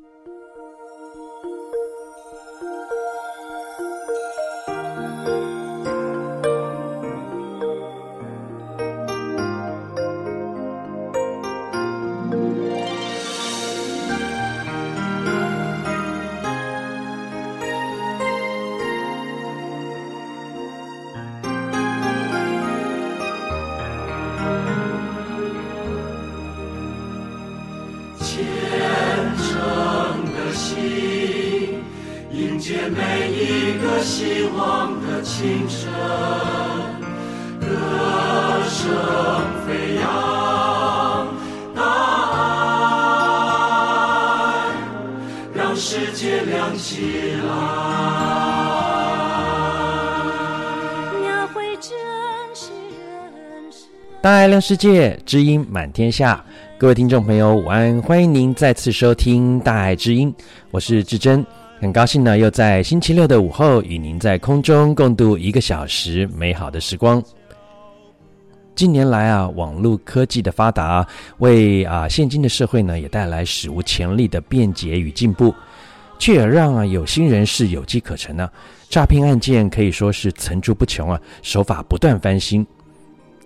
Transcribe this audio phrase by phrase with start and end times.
[0.00, 0.37] 大
[54.68, 56.44] 世界，知音满天下。
[56.76, 58.02] 各位听众朋友，午安！
[58.02, 60.30] 欢迎您再次收听《大爱知音》，
[60.70, 61.42] 我是志珍，
[61.80, 67.22] 很高兴呢，又在星期六的午后与您在空中共度一个小时美好的时光。
[68.74, 75.54] 近年来啊，网络科技的发达，为啊现今的社会呢，也带来史无前例的便捷与进步，
[76.18, 78.46] 却也让啊有心人士有机可乘呢、
[78.90, 82.66] 诈骗案件可以说是层出不穷啊，手法不断翻新。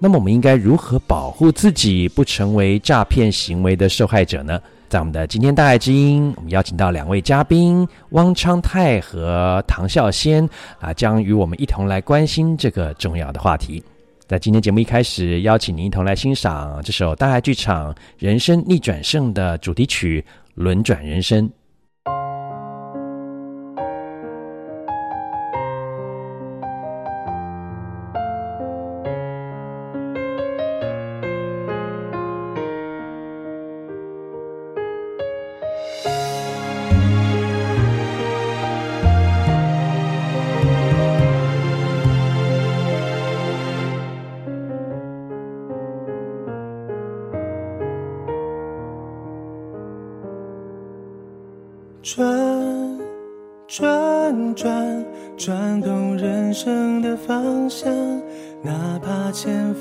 [0.04, 4.60] 那么我们应该如何保护自己不成为诈骗行为的受害者呢？
[4.88, 10.44] 在我们的今天大爱之音，我们邀请到两位嘉宾汪昌泰和唐孝先
[10.80, 13.80] 啊，将与我们一同来关心这个重要的话题。
[14.26, 21.48] 在今天节目一开始，邀请您一同来欣赏这首大爱剧场《人生逆转胜》的主题曲《轮转人生》。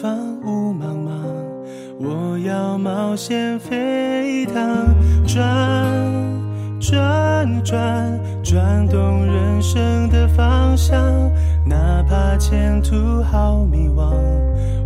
[0.01, 1.11] 方雾茫茫，
[1.99, 4.55] 我要冒险飞一趟。
[5.27, 5.39] 转
[6.79, 10.99] 转转转动人生的方向，
[11.63, 14.11] 哪怕前途好迷惘，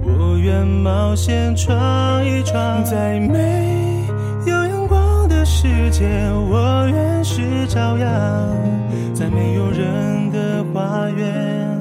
[0.04, 1.74] 我愿冒险闯
[2.25, 4.04] 一闯，在没
[4.46, 5.46] 有阳光的。
[5.46, 6.06] 世界，
[6.52, 8.09] 我愿是朝阳，
[9.14, 11.80] 在没有人的花园，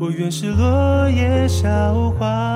[0.00, 1.68] 我愿是落叶小
[2.18, 2.53] 花。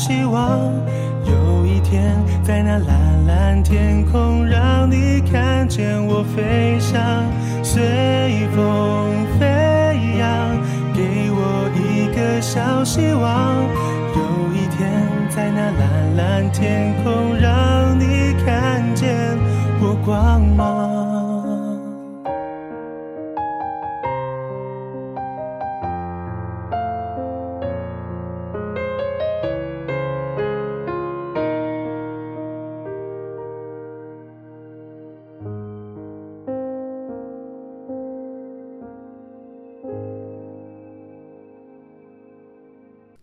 [0.00, 0.72] 希望，
[1.26, 6.98] 有一天在那蓝蓝天空，让你看见我飞翔，
[7.62, 9.44] 随风飞
[10.18, 10.56] 扬。
[10.94, 13.56] 给我一个小希望，
[14.16, 14.22] 有
[14.54, 14.90] 一天
[15.28, 19.36] 在那蓝蓝天空，让你看见
[19.82, 20.69] 我光芒。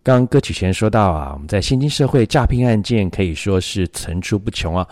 [0.07, 4.87] 刚歌曲前说到啊，我们在现今社会诈骗案件可以说是层出不穷啊。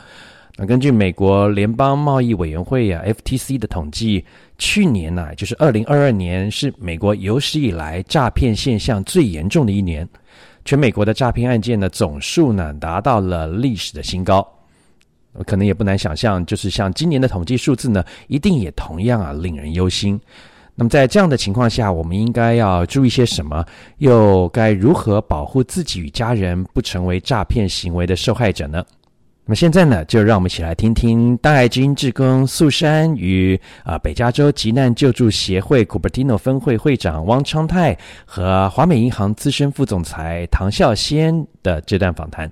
[0.58, 4.26] 那根据美国联邦贸易委员会啊 （FTC） 的统计，
[4.58, 10.06] 去年呢，就是二零二二年，是美国有史以来诈骗现象最严重的一年。
[10.66, 14.46] 全美国的诈骗案件的总数呢，达到了历史的新高。
[15.46, 20.20] 可能也不难想象，就是像今年的统计数字呢，一定也同样啊令人忧心。
[20.76, 23.66] 那么在这样的情况下，我们应该要注意些什么？
[24.00, 28.84] 又该如何保护自己与家人不成为诈骗行为的受害者呢？
[29.46, 42.52] 那么现在呢，就让我们一起来听听大爱知音志工素珊与啊北加州急难救助协会 Cupertino 分会会长汪昌泰和华美银行资深副总裁唐孝先的这段访谈。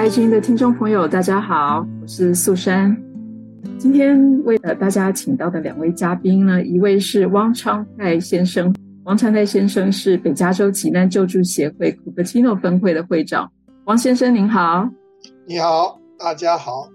[0.00, 2.96] 爱心的听众朋友，大家好，我是素珊。
[3.76, 8.74] 今天为了大家请到的两位嘉宾呢，一位是汪昌泰先生。
[9.04, 13.52] 汪昌泰先生是北加州急难救助协会 Cupertino 分会的会长。
[13.84, 14.88] 汪先生您好。
[15.46, 16.88] 你好，大家好。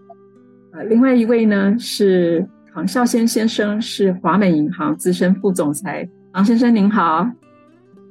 [0.74, 2.44] 呃，另外一位呢是
[2.74, 6.10] 唐孝先先生，是华美银行资深副总裁。
[6.34, 7.24] 唐先生您好。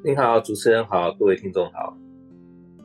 [0.04, 1.96] 您好，主持人好，各位听众好。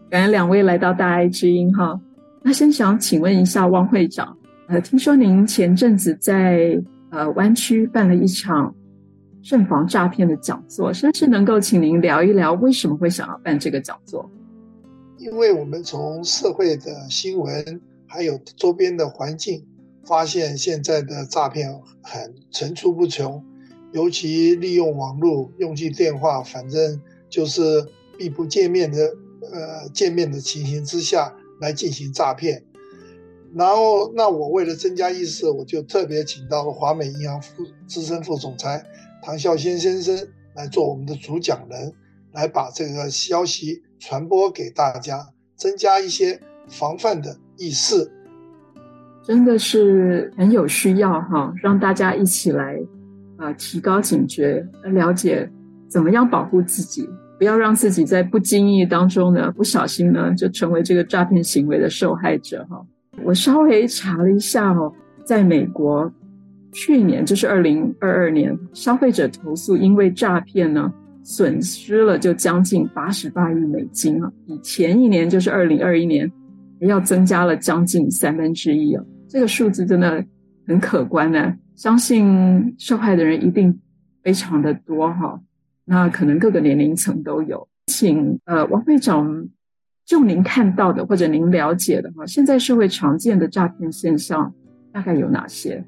[0.10, 2.00] 感恩两位来到大爱之音哈。
[2.42, 4.36] 那先想请问一下汪会长，
[4.68, 8.74] 呃，听说您前阵子在呃湾区办了一场
[9.44, 14.28] 慎防诈骗的讲座，是不是能够请您聊一聊为什么会想要办这个讲座？
[15.20, 19.64] 因为我们从社会的新闻还有周边的环境，
[20.06, 21.70] 发现现在的诈骗
[22.02, 23.44] 很层出不穷，
[23.92, 27.62] 尤其利用网络、用尽电话，反正就是
[28.18, 28.98] 避不见面的。
[29.52, 32.64] 呃，见面的情形之下来进行诈骗，
[33.56, 38.86] 然后那我为了增加意识，我就特别请到了华美银行副资深副总裁
[39.24, 41.94] 唐孝先先生来做我们的主讲人，
[42.34, 45.26] 来把这个消息传播给大家，
[45.56, 48.12] 增加一些防范的意识。
[49.24, 52.80] 真的是很有需要哈，让大家一起来
[53.38, 55.50] 啊、提高警觉，了解
[55.88, 57.08] 怎么样保护自己。
[57.40, 62.86] 不要让自己在不经意当中呢，不小心呢，就成为这个诈骗行为的受害者哈。
[63.24, 64.94] 我稍微查了一下哦，
[65.24, 66.12] 在美国，
[66.74, 70.94] 去年就是二零二二年，消费者投诉因为诈骗呢，
[71.24, 76.30] 损失了就将近八十八亿美金啊，比前一年就是二零二一年，
[76.82, 79.04] 要增加了将近三分之一啊。
[79.30, 80.22] 这个数字真的
[80.68, 83.80] 很可观呢，相信受害的人一定
[84.24, 85.40] 非常的多哈。
[85.92, 89.50] 那可能各个年龄层都有，请呃王会长，
[90.06, 94.54] 就您看到的或者您了解的哈，现在社会常见的诈骗现象
[94.94, 95.84] 大概有哪些？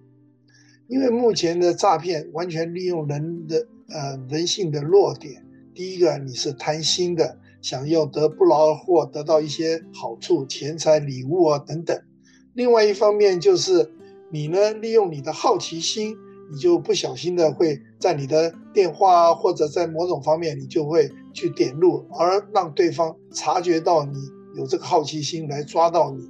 [0.88, 5.46] 因为目前的诈骗完全利用人的呃人性的弱点。
[5.76, 11.96] 第一个，你是贪心的，想要得不劳而获，得到一些好处、钱财、礼物啊等等。
[12.56, 13.88] 另外一方面就是
[14.32, 16.18] 你呢，利用你的好奇心。
[16.52, 24.18] 你就不小心的会在你的电话啊或者在某种方面，你就会去点入，而让对方察觉到你
[24.58, 26.30] 有这个好奇心来抓到你。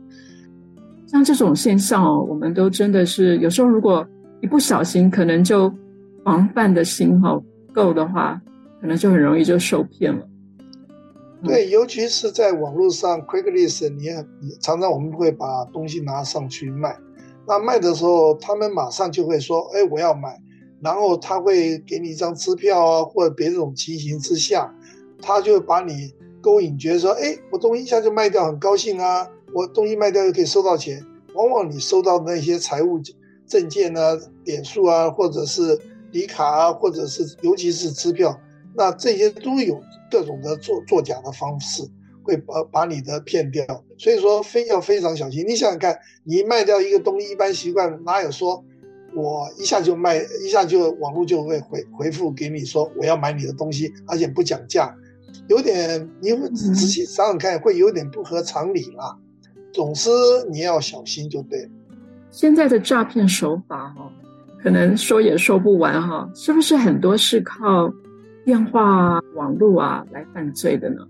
[1.07, 4.07] 像这种现象哦，我们都真的是有时候，如果
[4.41, 5.73] 一不小心，可能就
[6.24, 7.41] 防范的心哈
[7.74, 8.39] 够的话，
[8.79, 10.27] 可能就很容易就受骗了。
[11.44, 14.24] 对，尤其是在网络上，Quicklist，你也
[14.59, 16.95] 常常我们会把东西拿上去卖。
[17.47, 20.41] 那卖的时候，他们马上就会说：“哎，我要买。”
[20.81, 24.74] 然后他会给你一张支票啊，或者别这种情形之下，
[25.21, 29.27] 他就把你勾引，觉得说：“哎，我东西一下就卖掉，很高兴啊！
[29.53, 33.00] 我东西卖掉又可以收到钱。”往往你收到那些财务
[33.48, 35.79] 证件啊、点数啊，或者是
[36.12, 38.38] 礼卡啊，或者是尤其是支票，
[38.75, 39.79] 那这些都有
[40.10, 41.83] 各种的作作假的方式。
[42.23, 43.65] 会把把你的骗掉，
[43.97, 45.45] 所以说非要非常小心。
[45.47, 48.63] 你想想看，你卖掉一个东西，一般习惯哪有说，
[49.15, 54.95] 我一下就卖，一下就网络就会回回复给你说我要买你的东西，而且不讲价，
[55.47, 59.17] 有点你仔细想想看，会有点不合常理啦。
[59.73, 60.09] 总之
[60.49, 61.69] 你要小心就对了。
[62.29, 64.11] 现在的诈骗手法哈，
[64.61, 67.91] 可能说也说不完哈，是不是很多是靠
[68.45, 71.07] 电话、网络啊来犯罪的呢？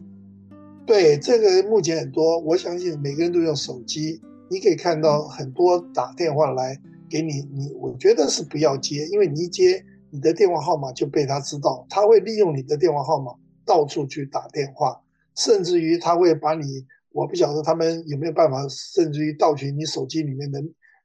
[0.85, 4.19] 对，这个目前很多，我相信每个人都用手机，
[4.49, 6.77] 你可以看到很多打电话来
[7.09, 13.31] 给你，你我觉得是不要接，因为你一接，你的电话号码就被他知道，他会利用你的电话号码
[13.65, 14.99] 到处去打电话，
[15.35, 20.61] 甚至于他会把你，我不晓得他们有没有办法，甚至于盗取你手机里面的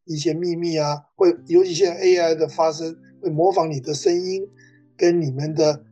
[0.07, 4.49] 一些秘密啊，会尤其现在 AI 的发生，会模仿你的声音，
[4.97, 5.85] 跟你们的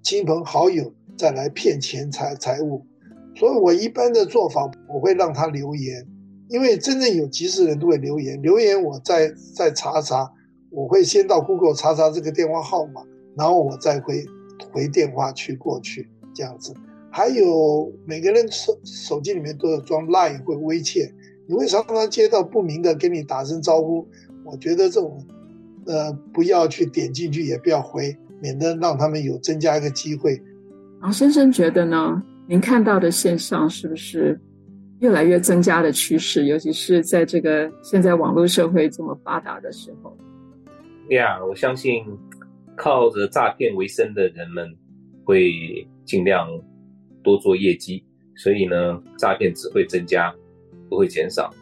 [0.00, 2.86] 亲朋好友再来骗钱财财物。
[3.42, 6.06] 所以我一般的做法，我会让他留言，
[6.48, 8.40] 因为真正有急事的人都会留言。
[8.40, 10.30] 留言我再再查查，
[10.70, 13.02] 我会先到 Google 查查这个电话号码，
[13.36, 14.24] 然后我再回
[14.70, 16.72] 回电话去过去这样子。
[17.10, 21.02] 还有每个人手手机里面都有装 Line 或微信，
[21.48, 24.06] 你会常常接到不明的跟你打声招呼。
[24.44, 25.20] 我觉得这种
[25.86, 30.40] 呃不要去点进去，也不要回，免得让他们有增加一个机会。
[31.00, 32.22] 然后先生觉得呢？
[32.46, 34.38] 您看到的现象是不是
[35.00, 36.46] 越来越增加的趋势？
[36.46, 40.16] 尤其是在这个现在网络社会这么发达的时候。
[41.10, 42.04] 呀我相信
[42.76, 44.68] 靠着诈骗为生的人们
[45.24, 46.48] 会尽量
[47.22, 48.04] 多做业绩，
[48.36, 50.34] 所以呢，诈骗只会增加，
[50.88, 51.52] 不会减少。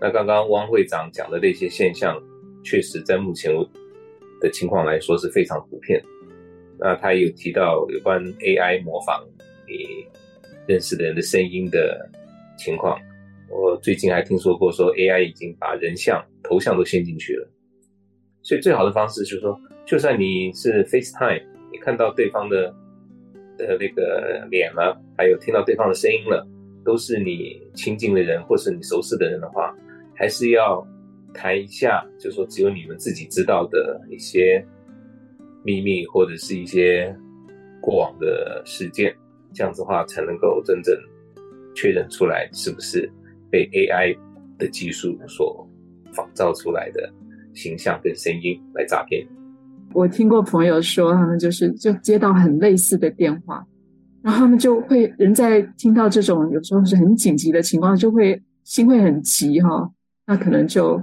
[0.00, 2.20] 那刚刚汪会长讲的那些现象，
[2.62, 3.50] 确实在目前
[4.40, 6.02] 的情况来说是非常普遍。
[6.78, 9.24] 那他有提到有关 AI 模仿
[9.66, 10.06] 你
[10.66, 12.08] 认识的人的声音的
[12.58, 12.98] 情况，
[13.48, 17.48] 我最近还听说过说 AI 已经把人像、头像都先进去了。
[18.42, 21.42] 所以最好的方式就是说，就算你是 FaceTime，
[21.72, 22.74] 你看到对方的
[23.58, 26.46] 的那个脸了，还有听到对方的声音了，
[26.84, 29.74] 都是你亲近的人或是你熟悉的人的话，
[30.14, 30.86] 还是要
[31.34, 34.64] 谈一下，就是说只有你们自己知道的一些
[35.64, 37.14] 秘密或者是一些
[37.80, 39.14] 过往的事件。
[39.52, 40.94] 这样子的话，才能够真正
[41.74, 43.10] 确认出来是不是
[43.50, 44.16] 被 AI
[44.58, 45.68] 的技术所
[46.12, 47.12] 仿造出来的
[47.54, 49.26] 形象跟声音来诈骗。
[49.92, 53.66] 我听过朋友说，他们就是就接到很类似的电话，
[54.22, 59.90] 然后他们就会人在听到这种有时候是很紧急的情况，就会心会很急哈，
[60.26, 60.94] 那可能就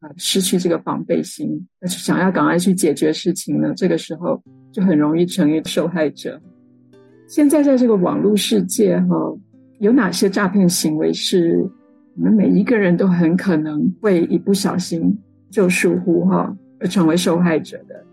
[0.00, 6.38] 呃失去这个防备心，那就想要赶快去解决事情呢，这个时候就很容易成为受害者。
[7.34, 9.16] 现在在这个网络世界哈，
[9.80, 11.68] 有哪些诈骗行为是
[12.16, 15.18] 我们每一个人都很可能会一不小心
[15.50, 18.04] 就疏忽哈而成为受害者的？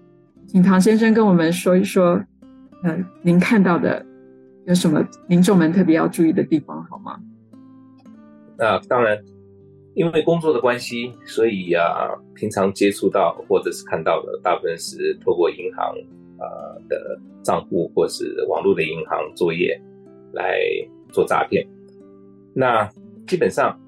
[0.48, 2.20] 请唐先生跟我们说一说，
[2.82, 4.04] 呃，您看到的
[4.66, 7.20] 有什么民众们特别要注意的地方好吗？
[8.58, 9.16] 那当然，
[9.94, 15.94] 因为工作的关系，所以啊，平常接触到或者是看到的，大部分是透过银行。
[16.42, 19.80] 呃的账户或是网络的银行作业
[20.34, 20.60] 来
[21.12, 21.66] 做诈骗，
[22.54, 22.90] 那
[23.28, 23.80] 基本上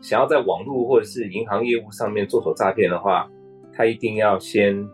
[0.00, 3.28] 想要在网络或者是银行业务上面做手诈骗的话，
[3.74, 4.86] 他一定要先，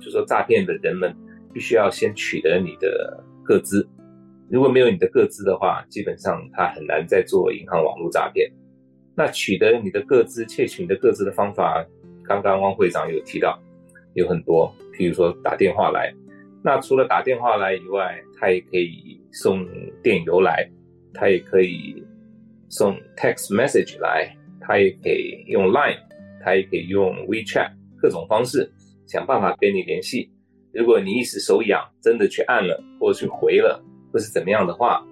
[0.00, 1.14] 就说诈骗的人们
[1.52, 3.88] 必须要先取得你的个资，
[4.50, 8.50] 如果没有你的个资的话，基本上他很难再做银行网络诈骗。
[9.14, 11.86] 那取得你的个资、窃取你的个资的方法，
[12.24, 13.60] 刚刚汪会长有提到
[14.14, 16.12] 有很多，譬如说打电话来。
[16.64, 19.66] 那除了打电话来以外，他也可以送
[20.02, 20.70] 电邮来，
[21.12, 22.02] 他也可以
[22.68, 25.98] 送 text message 来，他也可以用 Line，
[26.42, 28.72] 他也可以用 WeChat，各种方式
[29.06, 30.30] 想办法跟你联系。
[30.72, 35.04] 如果你一时手痒，真的去按了，或者去回了，或是怎么样的话，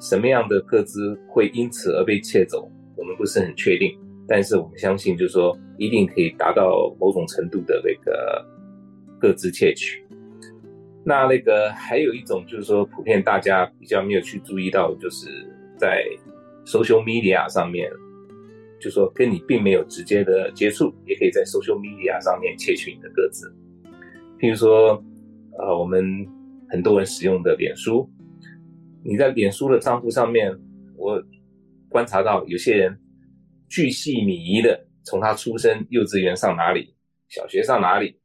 [0.00, 3.96] 什么样的个资会因此而被窃走，我们不是很确定。
[4.26, 8.44] 但是我们相信，就是说一定可以达到某种程度的那个
[9.20, 10.03] 个资窃取。
[11.06, 15.28] 那那个还有一种就是说，普遍大家比较没有去注意到，就是
[15.76, 16.02] 在
[16.64, 17.90] social media 上面，
[18.80, 23.54] 就说跟你并没有直接的接触，也可以在 social media 上面窃取你的个资。
[24.38, 25.02] 譬如说，
[25.58, 26.26] 呃，我们
[26.70, 28.10] 很多人使用的脸书，
[29.04, 30.50] 你在脸书的账户上面，
[30.96, 31.22] 我
[31.90, 32.98] 观察到有些人
[33.68, 36.94] 巨细靡遗的，从他出生、幼稚园上哪里、
[37.28, 38.18] 小学上哪里。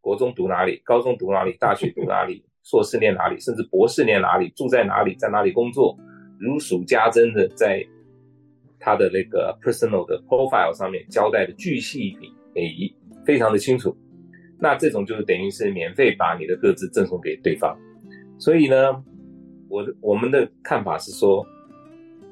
[0.00, 5.96] 国中读哪里，高中读哪里，大学读哪里， 硕士念哪里，甚至博士念哪里，住在哪里，在哪里工作，
[6.38, 7.86] 如数家珍的在
[8.78, 12.16] 他的那个 personal 的 profile 上面交代的巨细
[12.54, 12.94] 靡遗，
[13.26, 13.94] 非常的清楚。
[14.58, 17.76] 那这种就是等于是免费把你的各自赠送给对方。
[18.38, 19.02] 所以呢，
[19.68, 21.46] 我我们的看法是说，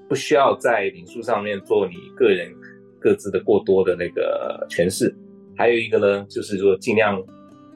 [0.09, 2.51] 不需要在领书上面做你个人
[2.99, 5.15] 各自的过多的那个诠释。
[5.57, 7.23] 还有一个呢，就是说尽量。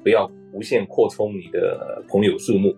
[0.02, 2.74] 不要无限扩充你的朋友数目，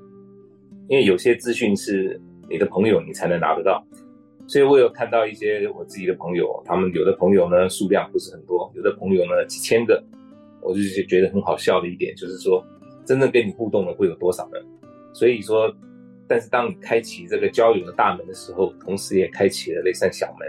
[0.89, 3.85] 因为有些资讯是你的朋友你才能拿得到。
[4.47, 10.05] 所以我有看到一些我自己的朋友，他们有的朋友呢数量不是很多，有的朋友呢几千个，
[10.61, 12.63] 我就是觉得很好笑的一点就是说，
[13.07, 14.63] 真正跟你互动的会有多少人？
[15.15, 15.75] 所以说，
[16.29, 20.47] 但是当你开启这个交友的大门的时候，同时也开启了那扇小门，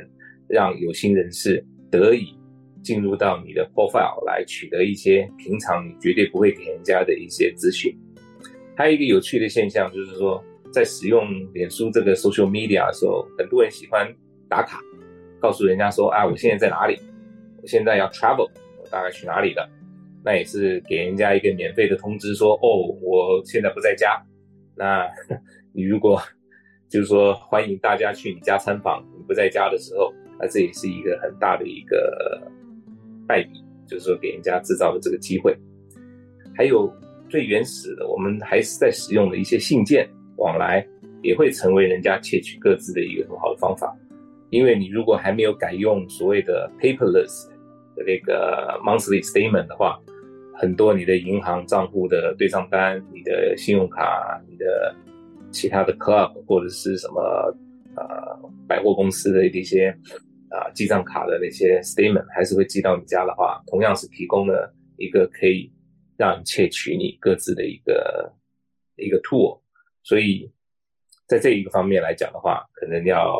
[0.50, 2.36] 让有心人士得以。
[2.86, 7.92] 进入到你的 profile 来取得一些平常你绝对不会给人家的一些资讯。
[8.78, 14.08] 还有一个有趣的现象就是说，在使用脸书这个 social media 的时候，很多人喜欢
[14.48, 14.80] 打卡，
[15.40, 17.00] 告诉人家说啊，我现在在哪里？
[17.62, 18.48] 我现在要 travel，
[18.80, 19.68] 我大概去哪里了？
[20.24, 24.22] 那也是给人家一个免费的通知说，说哦，我现在不在家。
[24.78, 25.10] 那
[25.74, 26.22] 你如果
[26.90, 32.52] 就是说欢迎大家去你家参访，你不在家的时候，那这也是一个很大的一个
[33.28, 35.56] 败笔，就是说给人家制造的这个机会。
[36.56, 36.92] 还有
[37.28, 40.86] 最原始的，我们还是在使用的一些信件往来，
[41.22, 43.96] 也会成为人家窃取各自的一个很好的方法。
[44.52, 47.50] 因为你如果还没有改用所谓的 paperless
[47.96, 50.00] 的那个 monthly statement 的话，
[50.54, 54.96] 很多你的银行账户的对账单、你的信用卡、你的
[55.52, 57.22] 其他的 club 或者是什么
[57.98, 59.94] 呃百货公司的一些
[60.56, 65.72] 啊记账卡的那些 statement，还是会寄到你家的话，同样是提供了一个可以
[66.18, 68.34] 让你窃取你各自的一个
[68.96, 69.60] 一个 tool。
[70.04, 70.52] 所以
[71.28, 73.36] 在这一个方面来讲的话，可能要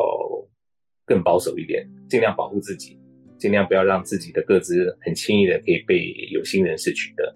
[1.04, 2.98] 更保守一点，尽量保护自己。
[3.38, 7.34] 尽量不要让自己的各自很轻易的可以被有心人士取得，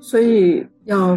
[0.00, 1.14] 所以要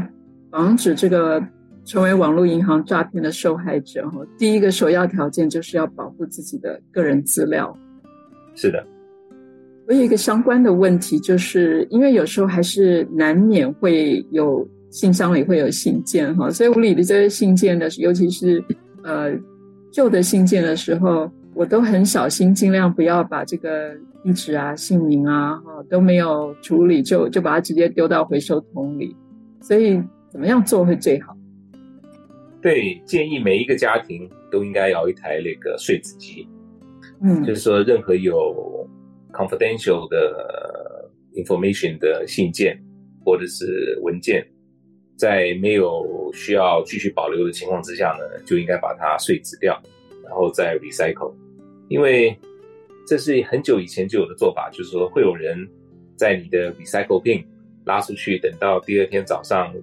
[0.51, 1.41] 防止这个
[1.85, 7.75] 成为网络银行诈骗的受害者，哈，第一个首要条件就是要保护自己的个人资料。
[8.55, 8.85] 是的，
[9.87, 18.63] 我有一个相关的问题，就是因为有时候还是难免会有信箱里会有信件，哈，所以我理的这些信件的，尤其是
[19.03, 19.31] 呃
[19.91, 21.31] 旧的信件的时候。
[21.53, 23.91] 我都很小心，尽量不要把这个
[24.23, 29.13] 地址啊、姓名啊，哈都没有处理，就就把它直接丢到回收桶里。
[29.59, 31.35] 所以怎么样做会最好？
[32.61, 36.47] 对，建议每一个家庭都应该有一台那个碎纸机。
[37.23, 38.87] 嗯，就是说，任何有
[39.31, 42.79] confidential 的 information 的信件
[43.25, 44.45] 或者是文件，
[45.15, 49.81] 在没有需要继续保留的情况之下呢，就应该把它碎纸掉。
[50.23, 51.33] 然后再 recycle，
[51.89, 52.33] 因为
[53.05, 55.67] 这是很久以前就有的做法，就是说会有人
[56.15, 57.43] 在你的 recycle bin
[57.83, 59.73] 拉出去，等到第二天早上，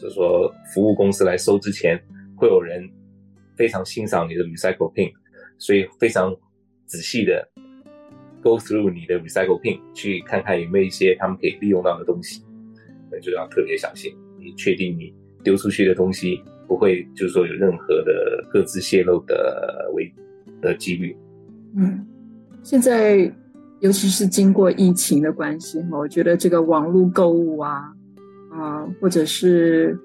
[0.00, 2.00] 就是说服务公司来收之前，
[2.36, 2.88] 会有人
[3.56, 5.12] 非常欣赏你的 recycle pin，
[5.58, 6.34] 所以非常
[6.86, 7.46] 仔细的
[8.42, 12.44] go through 你的 recycle pin，去看看有没有一些他们可以利用到的东西，
[13.10, 16.42] 那就要特别小心，你确定你丢出去的东西。
[16.68, 20.12] 不会，就是说有任何的各自泄露的危
[20.60, 21.16] 的几率。
[21.74, 22.06] 嗯，
[22.62, 23.20] 现在
[23.80, 27.90] 尤其是经过疫情的关系，我觉得这个网络购物啊，
[28.58, 29.98] 啊、或者是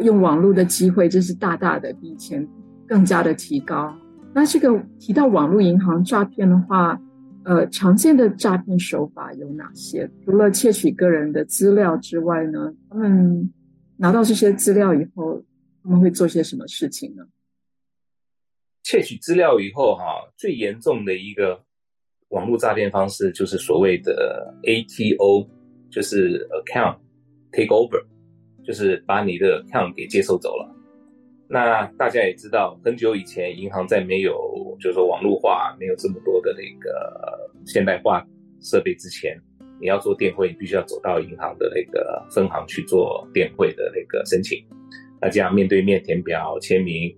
[0.00, 2.46] 用网络的机会，这是大大的比以前
[2.86, 3.96] 更加的提高。
[4.34, 7.00] 那这个提到网络银行诈骗的话，
[7.44, 10.10] 呃，常见的诈骗手法有哪些？
[10.24, 13.50] 除了窃取个人的资料之外呢，他们
[13.96, 15.42] 拿到这些资料以后。
[15.88, 17.24] 他们会做些什么事情呢？
[18.82, 20.02] 窃取资料以后，哈，
[20.36, 21.62] 最严重的一个
[22.30, 25.46] 网络诈骗方式就是所谓的 ATO，
[25.88, 26.98] 就是 account
[27.56, 28.04] takeover，
[28.62, 30.72] 就是把你的 account 给接收走了。
[31.48, 38.22] 那大家也知道，很久以前银行在没有就是说网络化、没有这么多的那个现代化
[38.60, 39.40] 设备之前，
[39.80, 44.62] 你要做电汇，你必须要走到银行的那个分行去做电汇的那个申请。
[45.20, 47.14] 那这样面对面填表签名，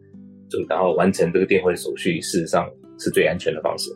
[0.48, 3.90] 就然后完成这个电汇手续，事实上是最安全的方式。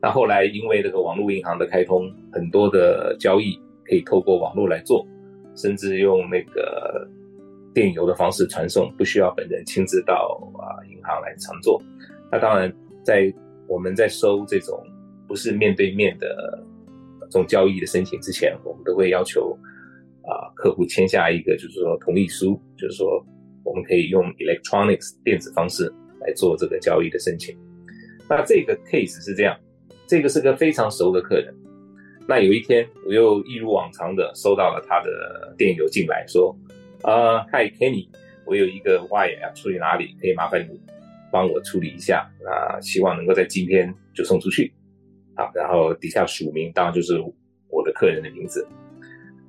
[0.00, 5.04] 那后来因为这个网络银行的开通，很多的交易可以透过网络来做，
[5.56, 7.08] 甚至用那个
[7.74, 11.82] 电邮的方式传送，不需要本人亲自到啊银行来常做。
[12.30, 13.32] 那当然，在
[13.66, 14.80] 我们在收这种
[15.26, 16.62] 不是面对面的
[17.22, 19.58] 这种交易的申请之前，我们都会要求。
[20.28, 23.24] 啊，客户签下一个就是说同意书，就是说
[23.62, 25.84] 我们可以用 electronics 电子方式
[26.20, 27.56] 来做这个交易的申请。
[28.28, 29.56] 那这个 case 是这样，
[30.04, 31.54] 这个是个非常熟的客人。
[32.28, 36.56] 那有一天我又一如往常的收到了他的电邮进来，说，
[37.02, 38.08] 啊，Hi Kenny，
[38.44, 40.80] 我有一个 wire 要处理哪里，可以麻烦你
[41.30, 42.28] 帮我处理一下。
[42.44, 44.72] 啊希望能够在今天就送出去。
[45.36, 47.14] 好，然后底下署名当然就是
[47.68, 48.66] 我的客人的名字。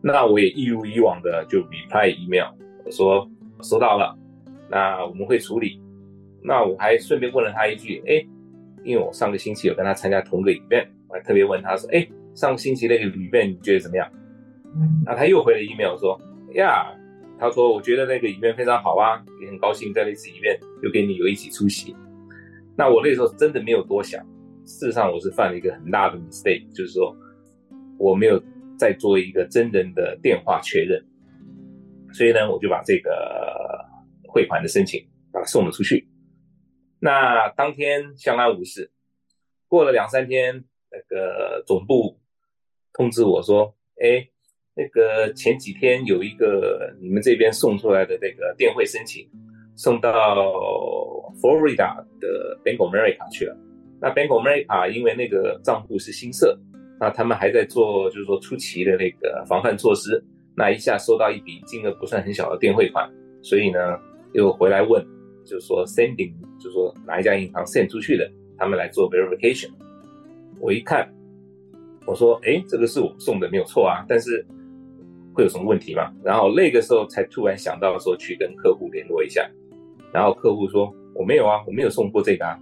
[0.01, 2.53] 那我也一如以往的就 reply email，
[2.85, 3.27] 我说
[3.63, 4.15] 收到了，
[4.69, 5.81] 那我们会处理。
[6.43, 8.23] 那我还顺便问了他一句，哎，
[8.83, 14.09] 因为我上个星期有跟他参加同个 event，我还特别问他说，哎，上星期那个 event 你觉得怎么样？
[14.63, 16.17] 嗯，那他又回了 email 说，
[16.53, 16.95] 呀，
[17.37, 21.93] 他说我觉得那个 event 非常好啊，也很高兴在那次 event 又跟你有一起出席。
[22.77, 24.23] 那我那时候真的没有多想，
[24.65, 27.13] 事实上我是犯了一个很大的 mistake，就是说
[27.97, 28.41] 我没有。
[28.79, 31.03] 再做一个真人的电话确认，
[32.13, 33.09] 所以呢，我就把这个
[34.27, 36.07] 汇款的申请把它送了出去。
[36.99, 38.91] 那当天相安无事，
[39.67, 42.19] 过了两三天，那个总部
[42.97, 44.27] 通知我说：“哎，
[44.75, 49.25] 那个前几天有一个你们这边送出来的那个电汇申请，
[49.75, 50.11] 送到
[51.39, 53.55] Florida 的 Bank of America 去了。
[54.01, 56.57] 那 Bank of America 因为那个账户是新设，
[56.99, 60.23] 那他们还在做就是说出奇的那个防范措施。
[60.55, 63.07] 那一下收到一笔金额不算很小的电汇款，
[63.43, 63.79] 所以呢
[64.33, 65.05] 又回来问，
[65.45, 69.69] 就是说 sending 就是说哪一家银行 send 出去的，他们来做 verification。
[70.59, 71.07] 我一看，
[72.07, 74.43] 我说哎，这个是我送的没有错啊，但是。
[75.33, 76.11] 会有什么问题吗？
[76.23, 79.47] 然后那个时候才突然想到说去跟客户联络一下，
[80.11, 82.59] 然后客户说我没有啊，我没有送过这个啊，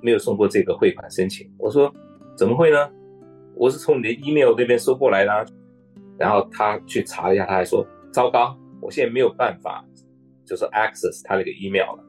[0.00, 1.48] 没有送过这个汇款申请。
[1.56, 1.94] 我说
[2.36, 2.90] 怎么会呢？
[3.54, 5.46] 我是从你的 email 那边收过来的啊。
[6.18, 9.84] 然后他去查了一下，他还说糟糕，我现在没有办法，
[10.44, 12.04] 就是 access 他那个 email 了，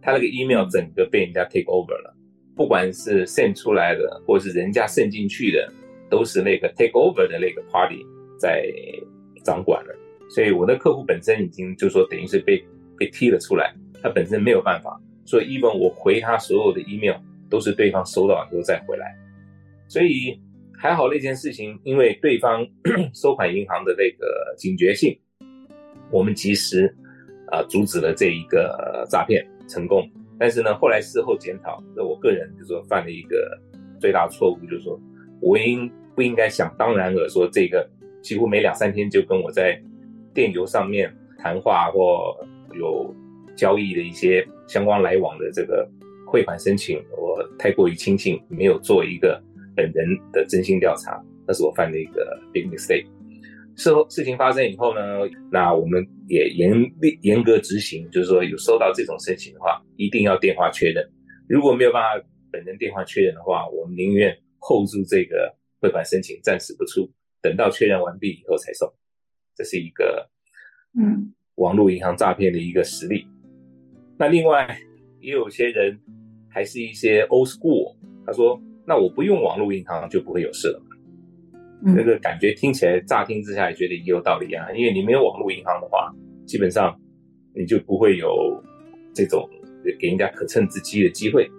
[0.00, 2.14] 他那个 email 整个被人家 take over 了，
[2.54, 5.72] 不管是 send 出来的，或是人家 send 进去的，
[6.08, 8.04] 都是那个 take over 的那个 party。
[8.40, 8.66] 在
[9.44, 9.94] 掌管了，
[10.30, 12.64] 所以我的客户本身已经就说等于是被
[12.96, 17.16] 被踢了出来，他本身没有办法，所以 even 我回他所有的 email
[17.50, 19.14] 都是对方收到以后再回来，
[19.88, 20.40] 所以
[20.72, 22.66] 还好那件事情，因为对方
[23.12, 25.14] 收款银行的那个警觉性，
[26.10, 26.90] 我们及时
[27.52, 30.10] 啊、阻止了这一个诈骗成功。
[30.40, 33.56] 但是呢，后来事后检讨，那我个人就说犯了一个
[34.00, 34.98] 最大错误，就是说
[35.40, 37.88] 我应不应该想当然尔说这个。
[38.22, 39.80] 几乎每两三天就跟我在
[40.34, 42.36] 电邮上面谈话或
[42.74, 43.14] 有
[43.56, 45.88] 交易的一些相关来往的这个
[46.26, 49.42] 汇款申请，我太过于轻信，没有做一个
[49.74, 53.06] 本人的真心调查，那是我犯的一个 big mistake。
[53.80, 55.00] 事后事情发生以后呢，
[55.50, 61.02] 那我们也严厉严格执行，就是说有收到这种申请的话，一定要电话确认。
[61.48, 67.10] 如果没有办法本人电话确认的话，我们宁愿 hold 住这个汇款申请，暂时不出。
[67.40, 68.86] 等到确认完毕以后才送，
[69.56, 70.28] 这是一个
[70.92, 73.26] 嗯，网络银行诈骗的一个实例。
[74.18, 74.78] 那另外
[75.20, 75.98] 也有些人
[76.50, 80.82] 还是一些 old school，他说：“那我不用网络银行就不会有事了。”
[81.82, 86.12] 那，个感觉听起来乍听之下也觉得也有道理啊，因为你没有网络银行的话，
[86.46, 86.98] 基本上
[87.54, 88.30] 你就不会有
[89.14, 89.48] 这种
[89.98, 91.50] 给人家可乘之机的机会。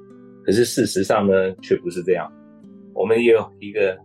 [0.43, 2.31] 可是事实上呢，却不是这样。
[2.93, 3.97] 我们也有一个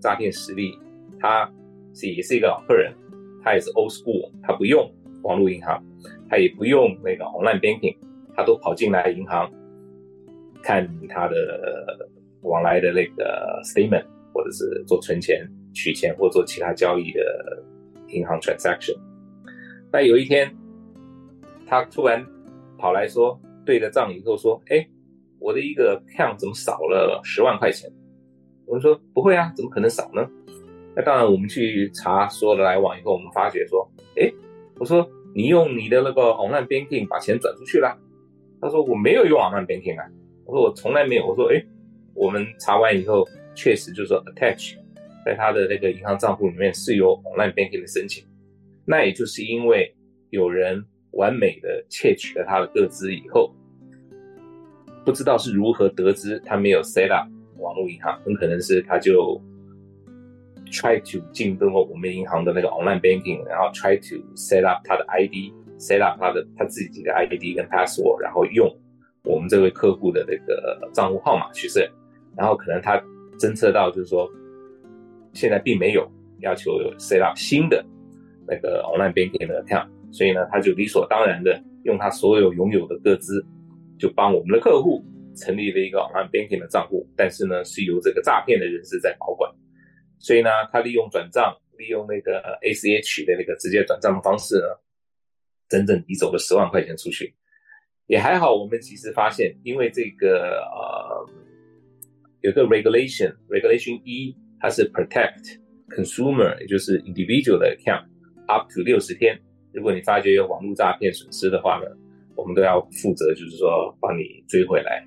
[0.00, 0.78] 诈骗实例。
[1.24, 1.48] 他
[1.94, 2.92] 是也是一个老客人，
[3.44, 5.80] 他也是 old school，他不用网络银行，
[6.28, 7.96] 他也不用那个 online banking，
[8.34, 9.48] 他都跑进来银行
[10.64, 17.62] 看他的往来的那个 statement，或者是做存钱、取钱或做其他交易的
[18.08, 18.96] 银行 transaction。
[19.92, 20.50] 那有一天，
[21.66, 22.24] 他突然
[22.78, 24.86] 跑来说，对了账以后说：“哎，
[25.38, 27.90] 我的一个 account 怎么少了十万块钱？”
[28.66, 30.26] 我们说：“不会啊，怎么可能少呢？”
[30.94, 34.32] 那当然，我们去查所有的来往以后，我们发觉说，诶，
[34.78, 37.96] 我说你用你的那个 online banking 把钱转出去了，
[38.60, 40.06] 他说我没有用 online banking 啊，
[40.44, 41.64] 我说我从来没有，我说诶，
[42.14, 44.76] 我们查完以后，确实就是说 attach
[45.24, 48.24] 在他的那个银行账户里面是有 online banking 的申请，
[48.84, 49.94] 那也就是因为
[50.30, 53.54] 有人完美的窃取了他的个资以后，
[55.04, 59.40] 不知道是如何得知他没有 set up 网络银行，很可能是他就。
[60.72, 68.74] try to 进入我们银行的那个 online banking，然后 try to set up 他的 ID，set up 他的他自己的 ID 跟 password，然后用
[69.22, 71.86] 我们这位客户的那个账户号码去设，
[72.34, 72.96] 然后可能他
[73.38, 74.30] 侦测到就是说
[75.32, 77.84] 现在并没有要求 set up 新的
[78.46, 83.44] 那个 online banking 的 account，所以呢他就理所当然的用他所有拥有的个资，
[83.98, 85.04] 就帮我们的客户
[85.36, 89.50] 成立了一个 online banking 的账户，但是呢是由这个诈骗的人士在保管。
[90.18, 94.66] 所以呢，他利用转账，利用那个 ACH 的那个直接转账的方式呢，
[95.68, 97.34] 整整移走了十万块钱出去。
[98.06, 101.26] 也还好，我们及时发现，因为这个呃
[102.42, 108.04] 有个 regulation，regulation 一它是 protect consumer，也就是 individual 的 account
[108.46, 109.36] up to 六十天。
[109.72, 111.86] 如果你发觉有网络诈骗损失的话呢，
[112.36, 115.02] 我们都要负责，就是说帮你追回来。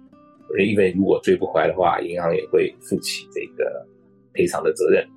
[0.60, 3.88] 因为如果追不回来的话，银行也会负起这个。
[4.38, 5.08] 赔偿的责任，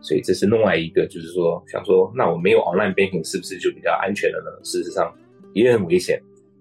[0.00, 4.64] 所以这是另外一个，就是说想说，那我没有 online banking 是不是就比较安全了呢？
[4.64, 5.14] 事实上
[5.52, 6.18] 也很危险，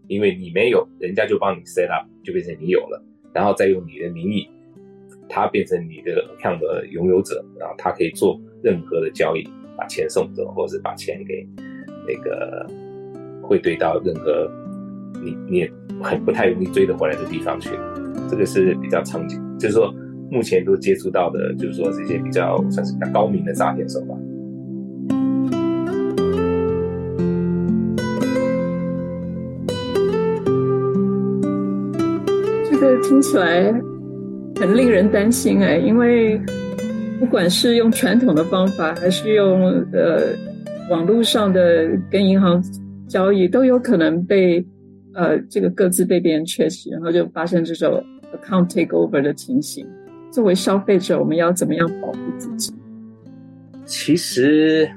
[0.10, 3.02] 因为你没有，人家就帮你 set up，就变成你有了，
[3.34, 4.46] 然后再用你的名义，
[5.34, 11.48] 他变成你的 account 的拥有者，然后他可以做任何的交易，把钱送走，或者是把钱给
[12.06, 12.68] 那个
[13.42, 14.52] 汇兑到任何
[15.24, 15.72] 你你也
[16.04, 17.70] 很不太容易追得回来的地方去。
[18.30, 19.94] 这个是比较常见，就是说
[20.30, 24.18] 目前都接触到的，就是说这些比较算是比较高明的诈骗手法。
[32.70, 33.72] 这个听起来
[34.62, 36.40] 很令人担心哎，因为
[37.20, 39.60] 不管是用传统的方法，还是用
[39.92, 40.36] 呃
[40.88, 42.64] 网络上的跟银行
[43.08, 44.64] 交易，都有可能被
[45.16, 48.04] 呃这个各自被别人窃取，然后就发生这种
[48.36, 49.84] account takeover 的情形。
[50.30, 52.72] 作为消费者，我们要怎么样保护自己？
[53.84, 54.88] 其实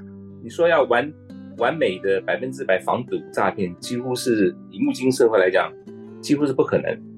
[0.43, 1.11] 你说要完
[1.57, 5.73] 完美的百分之百防堵诈骗，几乎是以目前社会来讲，
[6.21, 7.14] 几乎是不可能。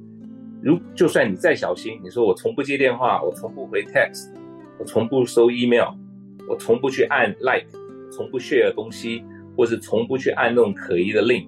[0.67, 4.35] 如就算你再小心，你说我从不接电话，我从不回 text，
[4.81, 5.95] 我从不收 email，
[6.49, 7.69] 我从不去按 like，
[8.11, 9.23] 从不 share 东西，
[9.57, 11.47] 或是从不去按那种可疑的 link，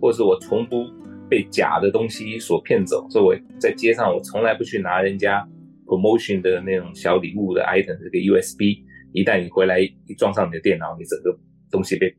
[0.00, 0.86] 或是我从不
[1.28, 3.06] 被假的东西所骗走。
[3.10, 5.46] 所以我在街上，我从来不去拿人家
[5.84, 8.82] promotion 的那种小礼物的 item，这个 USB。
[9.12, 11.38] 一旦你回来一装上你的电脑，你整个
[11.70, 12.16] 东西被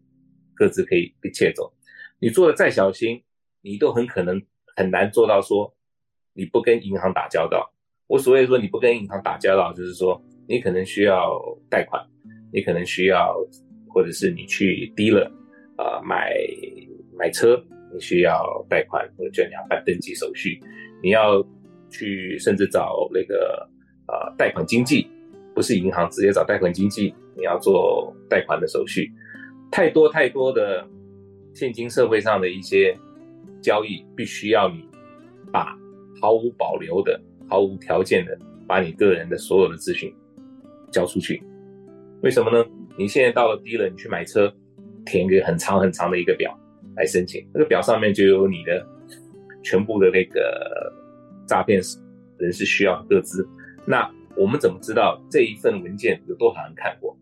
[0.53, 1.73] 各自可以被窃走。
[2.19, 3.23] 你做的再小心，
[3.63, 4.39] 你都很可能
[4.75, 5.74] 很难做到说
[6.35, 7.71] 你不跟银行打交道。
[8.07, 11.99] 我所谓说你不跟银行打交道，就是说你可能需要贷款，
[12.53, 13.35] 你可能需要，
[13.87, 15.27] 或者是你去 dealer
[15.77, 16.31] 啊、买
[17.17, 17.59] 买车，
[17.91, 20.59] 你需要贷款，或者你要办登记手续，
[21.01, 21.43] 你要
[21.89, 23.67] 去甚至找那个
[24.07, 25.09] 呃贷款经纪。
[25.55, 29.09] 不是银行直接找贷款经纪，你要做贷款的手续，
[29.71, 30.85] 太多太多的
[31.53, 32.93] 现今社会上的一些
[33.61, 34.85] 交易，必须要你
[35.53, 35.73] 把
[36.25, 38.35] 毫无保留的、毫无条件的
[38.65, 40.11] 把你个人的所有的资讯
[40.91, 41.43] 交出去。
[42.23, 42.65] 为什么呢？
[42.97, 44.51] 你现在到了 dealer，你去买车，
[45.05, 46.51] 填一个很长很长的一个表
[46.95, 48.83] 来申请，那个表上面就有你的
[49.61, 50.91] 全部的那个
[51.45, 51.79] 诈骗
[52.39, 53.47] 人士需要的个资，
[53.85, 54.09] 那。
[54.37, 57.17] 我们怎么知道这一份文件有多少人看过，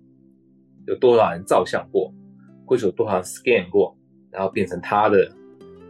[0.87, 2.11] 有多少人照相过，
[2.65, 3.95] 或者有多少人 scan 过，
[4.31, 5.31] 然后变成他的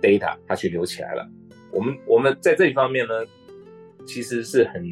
[0.02, 1.26] data，他去留起来了？
[1.74, 3.14] 我们我们在这一方面呢，
[4.06, 4.84] 其实是很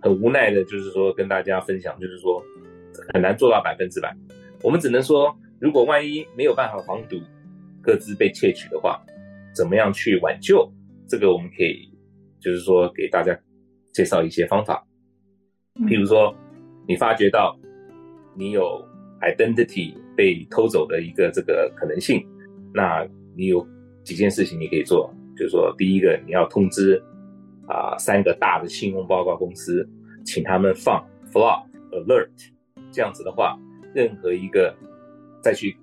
[0.00, 2.42] 很无奈的，就是说跟大家分享，就是说
[3.14, 4.14] 很难做到百分之百。
[4.62, 7.20] 我们只能说，如果万一没有办法防堵
[7.80, 9.00] 各自被窃取的话，
[9.54, 10.70] 怎么样去挽救？
[11.08, 11.88] 这个我们可以
[12.40, 13.38] 就是说给大家
[13.92, 14.84] 介绍一些方法。
[15.86, 16.34] 譬如说，
[16.86, 17.58] 你发觉到
[18.34, 18.86] 你有
[19.20, 22.26] identity 被偷走的一个这个可能性，
[22.74, 23.66] 那你有
[24.04, 27.02] 几件事情你可以做，就是说，第一个你要通知
[27.66, 29.88] 啊三个大的信用报告公司，
[30.24, 32.28] 请他们放 fraud alert，
[32.90, 33.58] 这样子的话，
[33.94, 34.74] 任何一个
[35.42, 35.76] 再去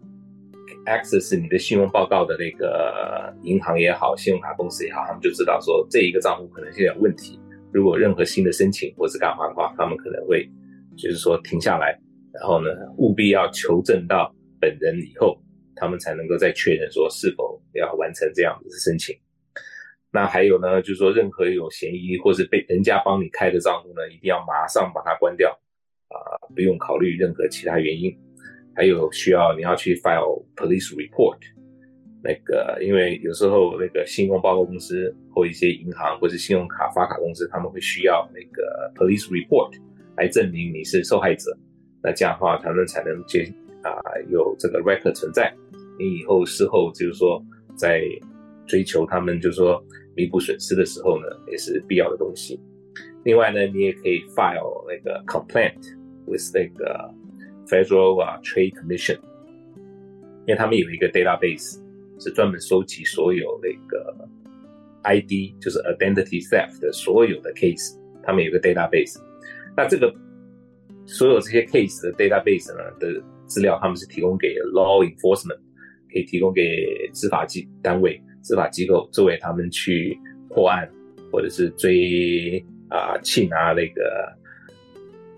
[0.85, 7.39] access 你的信用报告的那个银行也好，信用卡公司也好，他们就知道说这一个账户可能现在有问题。
[7.71, 10.49] 如果任何新的申请或是干嘛的话，他们可能会
[10.97, 11.99] 就是说停下来，
[12.33, 15.39] 然后呢，务必要求证到本人以后，
[15.75, 19.15] 他们才能够再确认说是否要完成这样子的申请。
[20.11, 25.51] 那还有呢，就是说任何有嫌疑或是被人家帮你开的账户呢，一定要马上把它关掉
[26.07, 26.17] 啊，
[26.55, 28.15] 不用考虑任何其他原因。
[28.75, 31.37] 还有需要你要去 file police report。
[32.23, 39.71] 那个，因为有时候那个信用报告公司或一些银行或者信用卡发卡公司，他们会需要那个 police report
[40.17, 41.57] 来证明你是受害者。
[42.01, 43.43] 那这样的话，他们才能接
[43.83, 43.91] 啊
[44.29, 45.53] 有这个 record 存在。
[45.97, 47.43] 你以后事后就是说
[47.77, 48.03] 在
[48.69, 49.83] 追求他们就是说
[50.15, 52.57] 弥补损失的时候呢，也是必要的东西。
[53.25, 55.81] 另外呢，你也可以 file 那个 complaint
[56.25, 57.13] with 那个
[57.67, 59.19] Federal 啊 Trade Commission，
[60.45, 61.77] 因为他们有一个 database。
[62.21, 64.27] 是专门收集所有那个
[65.03, 69.17] ID，就是 identity theft 的所有的 case，他们有个 database。
[69.77, 70.13] 那这个
[71.05, 75.59] 所有这些 case 的 database 呢的资料，他们是提供给 law enforcement，
[76.11, 80.17] 可以提供给执法机单位、司法机构作为他们去
[80.49, 80.89] 破案
[81.31, 84.31] 或者是追啊缉拿那个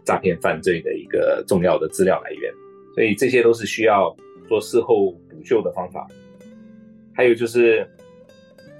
[0.03, 2.53] 诈骗犯罪的一个重要的资料来源。
[2.93, 4.15] 所以这些都是需要
[4.47, 6.07] 做事后补救的方法。
[7.13, 7.87] 还有就是，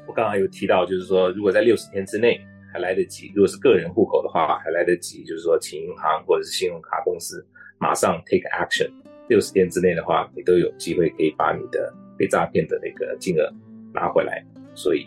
[0.07, 2.39] 我刚刚有提到，就是说，如果在六十天之内
[2.73, 7.45] 还来得及，如果是个人户口的话，还来得及，就是说，请银行或者是信用卡公司
[7.77, 8.89] 马上 take action。
[9.27, 13.49] 六十天之内的话，你都有机会可以把你的被诈骗的那个金额
[13.93, 14.43] 拿回来。
[14.73, 15.06] 所以，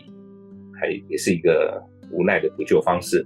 [0.79, 3.25] 还也是一个无奈的补救方式。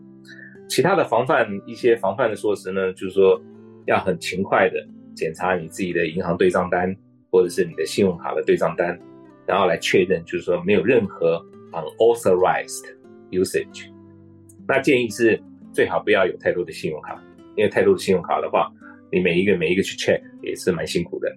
[0.68, 3.42] 其他的防范一些防范的措施呢，就是说，
[3.88, 4.76] 要很勤快的
[5.16, 6.96] 检查你自己的银行对账单，
[7.32, 8.98] 或者是你的信用卡的对账单。
[9.46, 12.86] 然后来确认，就是说没有任何 unauthorized
[13.32, 13.92] usage。
[14.68, 15.42] 那建议是
[15.74, 17.20] 最好不要有太多的信用卡，
[17.56, 18.72] 因为太多的信用卡的话，
[19.12, 21.36] 你每一个每一个去 check 也是蛮辛苦的。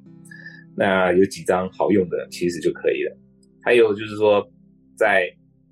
[0.77, 3.17] 那有几张好用的其实就可以了。
[3.63, 4.47] 还有就是说，
[4.97, 5.27] 在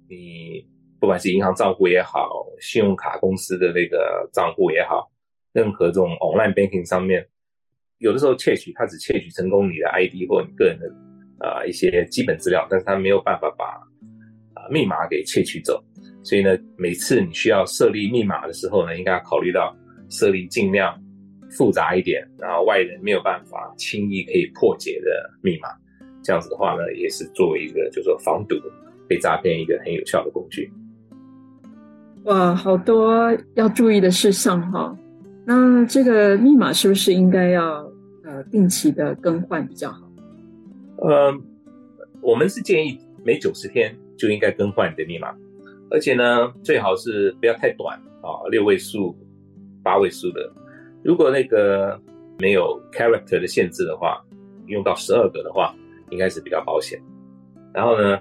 [0.09, 0.65] 你
[1.01, 2.29] 不管是银行账户也好，
[2.61, 5.11] 信用卡公司的那个账户也好，
[5.53, 7.27] 任何这种 online banking 上面，
[7.99, 10.87] 有的时候窃取，它只窃取成功你的 ID 或你个人的
[11.45, 13.65] 啊、一些基本资料，但是它没有办法把
[14.55, 15.83] 啊、密码给窃取走。
[16.23, 19.75] 所以呢，每次你需要设立密码的时候呢，应该要考虑到
[20.11, 21.03] 设立尽量
[21.51, 25.69] 复杂一点，然后外人没有办法轻易可以破解的密码。
[26.23, 28.57] 这样子的话呢，也是作为一个就是说防堵
[29.09, 30.71] 被诈骗一个很有效的工具。
[32.25, 34.97] 哇，好多要注意的事项哈。
[35.47, 37.91] 那这个密码是不是应该要
[38.25, 40.01] 呃定期的更换比较好？
[40.99, 41.35] 呃，
[42.21, 45.35] 我们是建议每九十天就应该更换你的密码，
[45.91, 49.17] 而且呢，最好是不要太短啊，六位数、
[49.83, 50.53] 八位数的。
[51.03, 51.99] 如果那个
[52.39, 54.23] 没有 character 的限制的话，
[54.67, 55.75] 用到十二个的话，
[56.11, 57.01] 应该是比较保险。
[57.73, 58.21] 然后呢，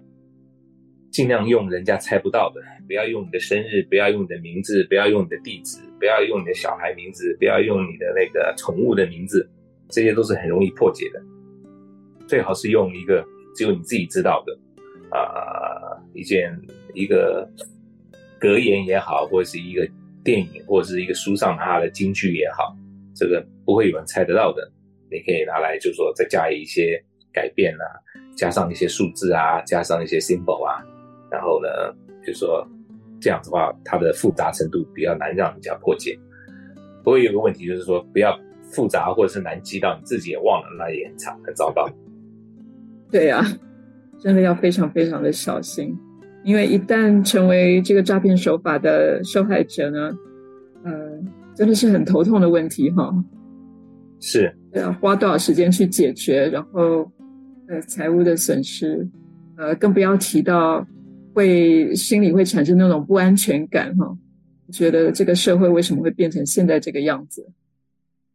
[1.12, 2.62] 尽量用人家猜不到的。
[2.88, 9.47] 不要用你的生日，不要用你的名字，不要用你的地址，不要用你的小孩名字，不要用你的那个宠物的名字，
[9.89, 11.21] 这些都是很容易破解的。
[12.28, 13.23] 最好是用一个
[13.56, 14.58] 只有你自己知道的，
[15.15, 16.60] 啊、一件
[16.95, 17.47] 一个
[18.39, 19.88] 格言也好，或者是一个
[20.23, 22.75] 电影或者是一个书上它的金句也好，
[23.15, 24.71] 这个不会有人猜得到的，
[25.12, 26.99] 你可以拿来就是说再加一些
[27.31, 27.85] 改变啊，
[28.35, 30.83] 加上一些数字啊，加上一些 symbol 啊，
[31.31, 31.67] 然后呢，
[32.25, 32.67] 就是说。
[33.21, 36.17] 这样子的话，它的复杂程度比较难让人家破解。
[37.03, 38.39] 不过有个问题就是说，不要
[38.71, 41.85] 复杂或者是难记到你自己也忘了，那也很惨，很糟糕。
[43.11, 43.45] 对呀、啊，
[44.17, 45.93] 真的要非常非常的小心，
[46.45, 50.17] 因为一旦成为这个诈骗手法的受害者呢，
[50.85, 51.19] 呃，
[51.53, 53.13] 真的是很头痛的问题哈。
[54.21, 57.11] 是，要花多少时间去解决，然后
[57.69, 59.08] 呃，财务的损失，
[59.55, 60.86] 呃，更不要提到。
[61.32, 64.17] 会心里会产生那种不安全感哈，
[64.73, 67.47] 觉得这个社会为什么会变成现在这个样子？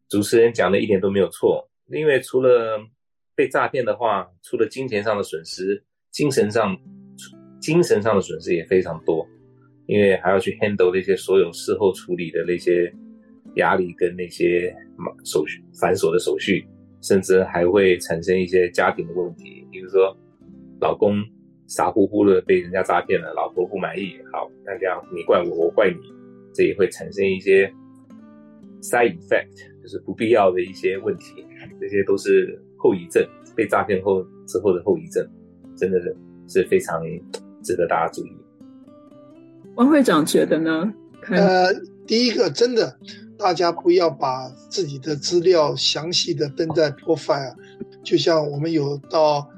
[0.09, 2.79] 主持人讲的一点都没有错，因为除了
[3.35, 6.75] 被诈骗的话，除了金钱上的损失，精神上
[7.59, 9.27] 精神上的损失也非常多，
[9.87, 12.91] 因为还要去 handle 那些所有事后处理的那些
[13.57, 14.73] 压力跟那些
[15.25, 16.65] 手续繁琐的手续，
[17.07, 20.17] 甚至还会产生一些家庭的问题，比如说
[20.81, 21.23] 老公。
[21.67, 25.97] 傻乎乎的被人家诈骗了，老婆不满意，好，那这样你怪我，我怪你，
[26.53, 27.65] 这也会产生一些
[28.83, 29.47] side effect，
[29.81, 31.43] 就是不必要的一些问题，
[31.81, 35.27] 这些都是后遗症，被诈骗后之后的后遗症，
[35.75, 36.15] 真的是
[36.47, 37.01] 是非常
[37.63, 38.31] 值得大家注意。
[39.73, 40.93] 王会长觉得呢？
[41.31, 41.73] 呃，
[42.07, 42.97] 第一个，真的，
[43.37, 47.55] 大家不要把自己的资料详细的登在 profile，
[48.03, 49.49] 就像我们有到。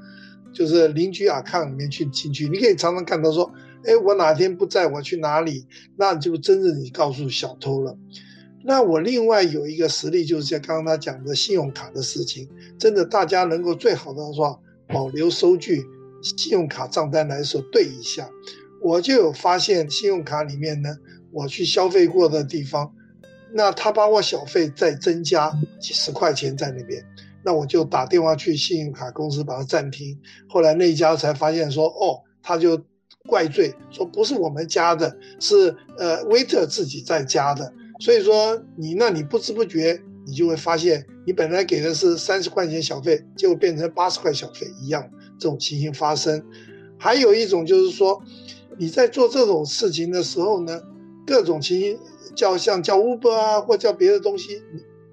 [0.50, 3.52] 就是邻居 account 里面去进去，你可以常常看到说，
[3.84, 7.96] 哎，我哪天不在，我去哪里，那就真的你告诉小偷了。
[8.64, 15.84] 那我另外有一个实例，就是像刚刚他讲的信用卡的事情，真的大家能够最好的说保留收据，
[16.22, 18.28] 信用卡账单来说对一下。
[18.82, 20.96] 我就有发现信用卡里面呢，
[21.32, 22.92] 我去消费过的地方，
[23.52, 27.04] 那他把我小费再增加几十块钱在那边。
[27.44, 32.78] 那我就打电话去信用卡公司把它暂停，后来那家才发现说，哦，他就
[33.26, 46.42] 怪罪说不是我们加的，是呃 waiter 自己在加的，所以说你那你不知不觉你就会发现，你本来给的是三十块钱小费，结果变成八十块小费一样，这种情形发生。
[46.98, 48.20] 还有一种就是说，
[48.76, 50.82] 你在做这种事情的时候呢，
[51.28, 51.98] 各种情形
[52.34, 54.62] 叫像叫 Uber 啊，或叫别的东西。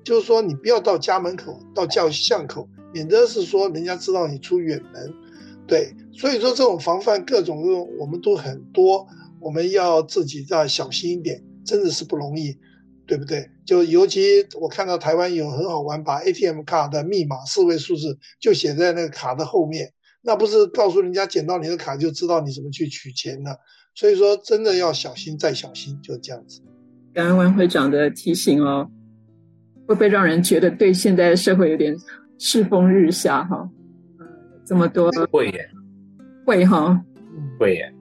[0.06, 5.14] 就是说，你不要到家门口，到叫巷口，免得是说人家知道你出远门，
[5.66, 5.96] 对。
[6.14, 9.08] 所以说，这种防范各种各我们都很多，
[9.42, 12.56] 我们要自己要小心一点，真的是不容易，
[13.08, 13.50] 对不对？
[13.66, 23.58] 就尤其我看到台湾有很好玩，把 ATM 卡的密码四位数字就写在那个卡的后面，那不是告诉人家捡到你的卡就知道你怎么去取钱了。
[23.96, 26.62] 所以说，真的要小心再小心，就这样子。
[27.14, 28.88] 感恩王会长的提醒哦。
[29.88, 31.96] 会不会让人觉得对现在的社会有点
[32.40, 33.70] 世风日下哈？
[34.20, 34.26] 嗯，
[34.66, 35.70] 这么多会耶，
[36.44, 37.00] 会哈，
[37.60, 37.94] 会耶。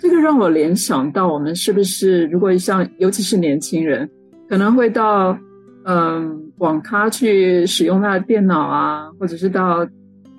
[0.00, 4.08] 这个让我联想到，我们是不是如果像尤其是年轻人，
[4.48, 5.38] 可能会到
[5.84, 9.86] 嗯网咖去使用他的电脑啊，或者是到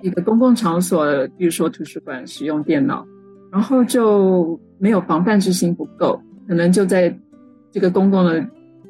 [0.02, 1.06] 一个公共场所，
[1.38, 3.06] 比如说图书馆使用电脑，
[3.54, 7.16] 然后就没有防范之心不够，可能就在
[7.70, 8.44] 这个公共的。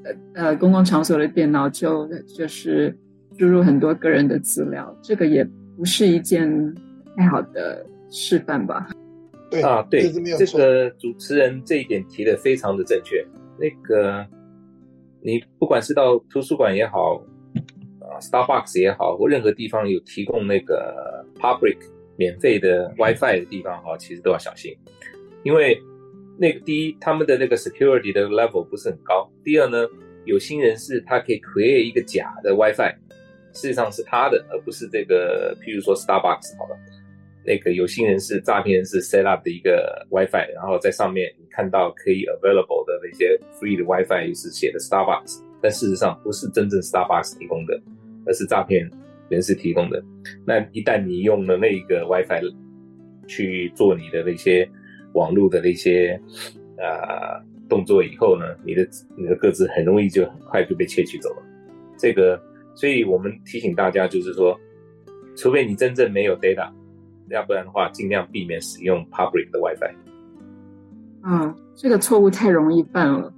[0.07, 2.07] 呃呃，公共场所的电脑就
[2.37, 2.95] 就是
[3.39, 5.43] 输入很多个人的资料，这个也
[5.79, 6.47] 不是一件
[7.17, 8.91] 太好的示范吧？
[9.51, 13.27] 对啊，对，这，这个主持人这一点提的非常的正确。
[13.59, 14.27] 那个，
[15.23, 17.15] 你不管是到图书馆也好，
[18.01, 21.79] 啊，Starbucks 也好，或任何地方有提供那个 public
[22.17, 24.77] 免费的 WiFi 的地方哈，其实都要小心，
[25.43, 25.81] 因为
[26.39, 29.87] 那个第一，他们的那个 security 的 level 不是很高；第二呢，
[30.25, 32.95] 有心人士他可以 create 一个假的 WiFi，
[33.53, 36.77] 事实上是他的，而不是这个，譬如说 Starbucks 好了。
[37.47, 47.79] 那个有心人士、诈骗人士 set up 的一个 WiFi，然后在上面你看到可以 available 的那些 free 的 WiFi 是写的 Starbucks，但事实上不是真正 Starbucks 提供的，
[48.25, 48.91] 而是诈骗
[49.35, 50.03] 人士提供的。
[50.47, 52.41] 那一旦你用了那个 WiFi
[53.27, 54.69] 去做你的那些
[55.13, 56.21] 网络的那些
[56.79, 61.43] 呃动作以后呢，你的你的个资很容易就很快就被窃取走了。
[61.99, 62.41] 这个，
[62.75, 64.59] 所以我们提醒大家就是说，
[65.37, 66.71] 除非你真正没有 data。
[67.31, 69.95] 要不然的话，尽量避免使用 public 的 WiFi。
[71.25, 73.33] 嗯，这个错误太容易犯了，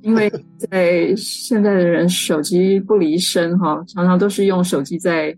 [0.00, 5.36] 因为在现在的人手机不离身哈，常常都是用手机在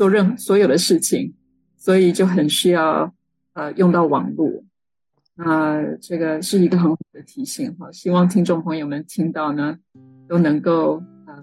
[0.00, 1.30] 做任所有的事情，
[1.76, 3.12] 所以就很需要
[3.52, 4.50] 呃用到网络。
[5.34, 9.76] 那这个是一个很好的提醒哈，希望听众朋友们听到呢，
[10.26, 10.94] 都能够
[11.26, 11.34] 呃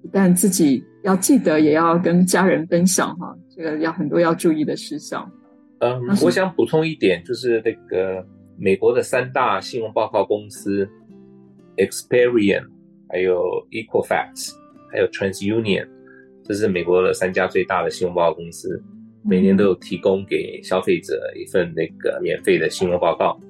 [0.00, 5.28] 不但自己要记得，也要跟家人分享哈，这个要很多要注意的事项。
[5.80, 8.24] 嗯，我想补充一点，就是那个
[8.56, 10.88] 美国的三大信用报告公司
[11.78, 12.64] ，Experian，
[13.08, 13.42] 还有
[13.72, 14.54] Equifax，
[14.92, 15.88] 还有 TransUnion，
[16.44, 18.80] 这是美国的三家最大的信用报告公司，
[19.24, 23.40] 每年都有提供给消费者一份那个免费的信用报告。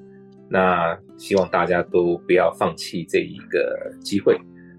[0.48, 4.38] 那希望大家都不要放弃这一个机会，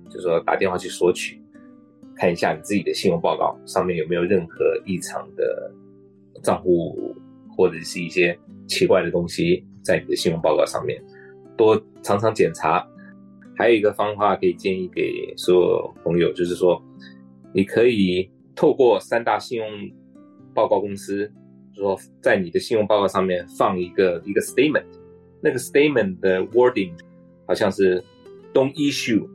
[0.09, 1.39] 就是说打电话去索取，
[2.16, 5.72] 看一下你自己的信用报告上面有没有任何异常的
[6.41, 7.16] 账户。
[7.57, 8.38] 或者是一些
[8.68, 11.01] 奇怪的东西在你的信用报告上面，
[11.55, 12.86] 多常常检查。
[13.55, 16.84] 还有一个方法可以建议给所有朋友，就是说，
[17.56, 19.68] 你可以透过三大信用
[20.53, 21.32] 报告公司，
[21.74, 24.84] 说在你的信用报告上面放一个一个 statement，
[25.41, 26.91] 那个 statement 的 wording
[27.47, 28.03] 好像是
[28.53, 29.26] Don't issue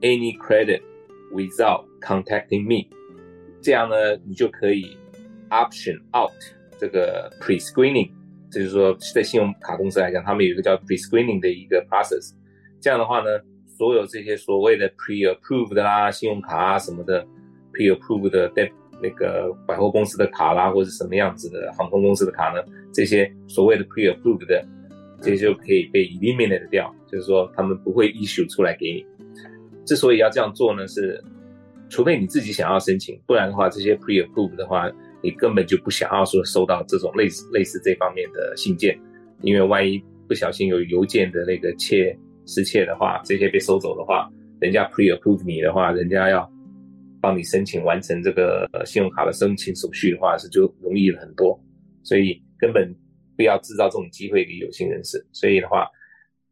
[0.00, 0.80] any credit
[1.34, 2.88] without contacting me，
[3.60, 4.96] 这样呢，你就可以
[5.50, 6.32] option out。
[6.78, 8.10] 这个 pre-screening，
[8.50, 12.32] 就是说，在信用卡公司来讲，他们有一个叫 pre-screening 的一个 process。
[12.80, 13.28] 这样的话呢，
[13.66, 17.26] 所有这些所谓的 pre-approved 啦，信用卡啊什么的
[17.80, 18.52] ，pre-approved 的
[19.02, 22.62] 那个百货公司的卡啦，或者什么样子的航空公司的卡呢，
[22.92, 24.62] 这些所谓的 pre-approved 的，
[25.22, 29.06] 这些就可以被 eliminate 掉，就是说他们不会 issue 出来给你。
[29.86, 31.22] 之所以要这样做呢，是
[31.88, 34.90] 除非你自己想要申请，不然的话，这些 pre-approved 的话。
[35.22, 38.98] 你根本就不想要说收到这种类似类似这方面的信件，
[39.42, 46.50] 因为万一不小心有邮件的那个窃失窃的话，这些被收走的话，人家 pre-approve 你的话，人家要
[47.20, 51.58] 帮你申请完成这个信用卡的申请手续的话，是就容易了很多。
[52.02, 52.94] 所以根本
[53.36, 55.24] 不要制造这种机会给有心人士。
[55.32, 55.88] 所以的话，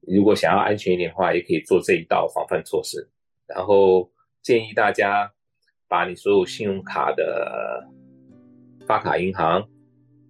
[0.03, 3.09] 如果想要安全一点的话，也可以做这一道防范措施。
[3.47, 4.11] 然后
[4.43, 5.31] 建议大家
[5.89, 7.89] 把你所有信用卡的。
[8.87, 9.63] 发卡银行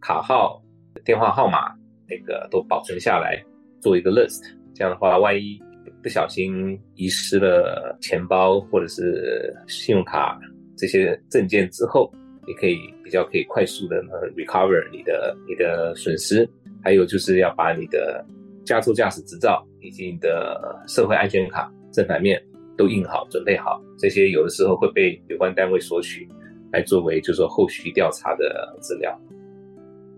[0.01, 0.61] 卡号、
[1.05, 1.72] 电话号码，
[2.09, 3.41] 那个都保存下来，
[3.80, 4.43] 做一个 list。
[4.74, 5.62] 这样的话，万一
[6.03, 10.38] 不小心遗失了钱包或者是信用卡
[10.76, 12.12] 这些证件之后，
[12.46, 16.49] 你可以比较可以快速的呢 recover 你的你的损失。
[16.82, 18.24] 还有就是要把你的
[18.64, 22.42] 加州驾驶执照以及你的社会安全卡正反面
[22.76, 23.82] 都印好，准备好。
[23.99, 26.28] 这些有的时候会被有关单位索取。
[26.70, 29.18] 来作为就是说后续调查的资料，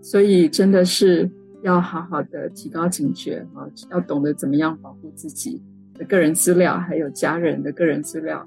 [0.01, 1.31] 所以真的是
[1.63, 5.61] 要好好的提高警觉啊，要懂得怎么样保护自己
[6.01, 8.43] 的个人资料，还有家人的个人资料，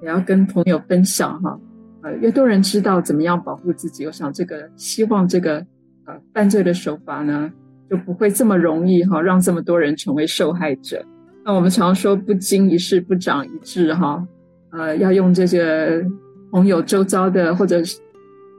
[0.00, 1.60] 也要跟朋友分享哈。
[2.00, 5.58] 呃，越多人知道怎么样保护自己，我想这个希望这个
[6.06, 7.52] 呃犯罪的手法呢
[7.90, 11.04] 就不会这么容易哈，让这么多人成为受害者。
[11.44, 14.26] 那我们常说不经一事不长一智哈，
[14.70, 16.02] 呃，要用这些。
[16.50, 17.98] 朋友周遭的，或者是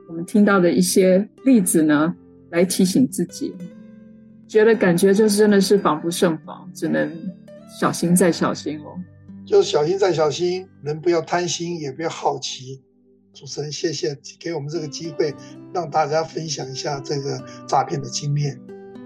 [0.09, 2.13] 我们听到的一些例子呢，
[2.49, 3.55] 来提醒自己，
[4.49, 7.09] 觉得感觉就是真的是防不胜防，只能
[7.79, 8.97] 小心再小心哦。
[9.45, 12.81] 就是小心再小心，人不要贪心，也不要好奇。
[13.33, 15.33] 主持人，谢谢给我们这个机会，
[15.73, 18.57] 让大家分享一下这个诈骗的经验。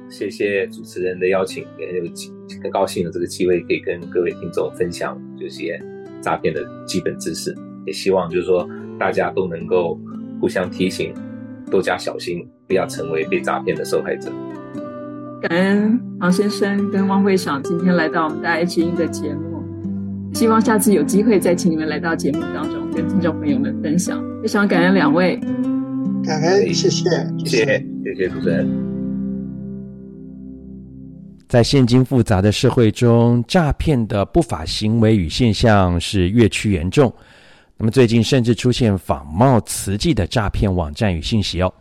[0.07, 2.03] 谢谢主持人的邀请，也有
[2.61, 5.81] 很高兴有这个机会可以跟各位听众分享这些
[6.21, 7.55] 诈骗的基本知识。
[7.85, 9.99] 也希望就是说，大家都能够
[10.39, 11.13] 互相提醒，
[11.71, 14.31] 多加小心，不要成为被诈骗的受害者。
[15.41, 19.63] 感恩王先生跟汪会长今天来到我们大爱知音的节目，
[20.33, 24.21] 希望下次有机会再请你们来到节目当中，跟听众朋友们分享。
[24.41, 25.37] 非常感恩两位，
[26.25, 27.65] 感恩，谢谢，谢谢，
[28.03, 28.67] 谢谢主持人。
[31.47, 37.11] 在现今复杂的社会中，诈骗的不法行为与现象是越趋严重。
[37.77, 41.73] 那么最近甚至出现仿冒慈济的诈骗网站与信息哦。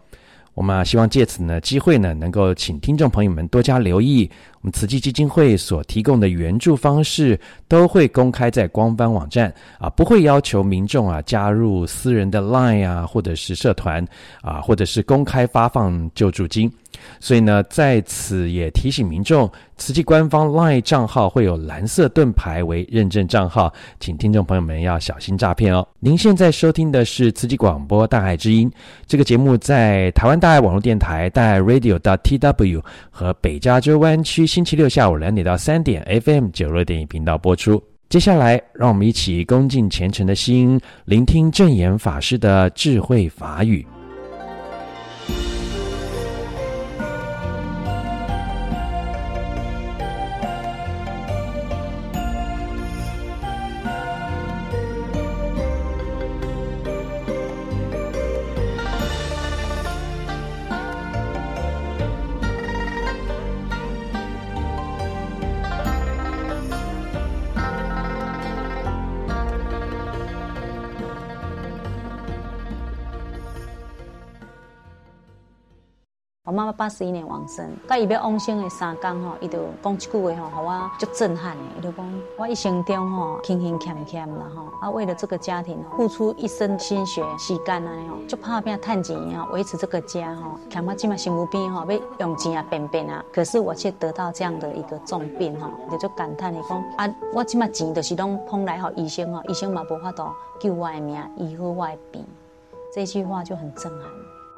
[0.59, 4.29] 我们希望借此呢机会呢，能够请听众朋友们多加留意，
[4.61, 7.39] 我们慈济基金会所提供的援助方式
[7.69, 14.05] 都会公开在官方网站啊，不会要求民众啊加入私人的 LINE 啊，或者是社团
[14.43, 16.71] 啊，或者是公开发放救助金。
[17.21, 25.87] 所以呢，在此也提醒民众，慈济官方 LINE 账号会有蓝色盾牌为认证账号，请听众朋友们要小心诈骗哦。
[26.01, 28.69] 您现在收听的是慈济广播大爱之音，
[29.07, 37.81] 这个节目在台湾大爱网络电台大爱 Radio TW 和北加州湾区星期六下午两点到三点 FM 九六点一频道播出。
[38.09, 43.87] 接下来，让我们一起恭敬虔诚的心，聆听正言法师的智慧法语。
[76.59, 81.63] 妈妈八十一年往生，在伊要往生的三天吼，伊就讲一句话吼，互我足震撼的。
[81.79, 90.59] 伊就讲我一生中吼，勤勤俭俭啦吼，啊，为了这个家庭付出一生心血时间啊吼，就拍拼赚钱啊，维持这个家吼。
[90.69, 100.25] 看我今嘛身边吼，要用钱啊变变啊，可是我却得到这样的一个重病吼，就感叹的讲啊，我即嘛钱就是拢捧来吼医生吼，医生嘛无法度
[100.59, 102.27] 救我的命，医好我的病，
[102.93, 104.11] 这句话就很震撼。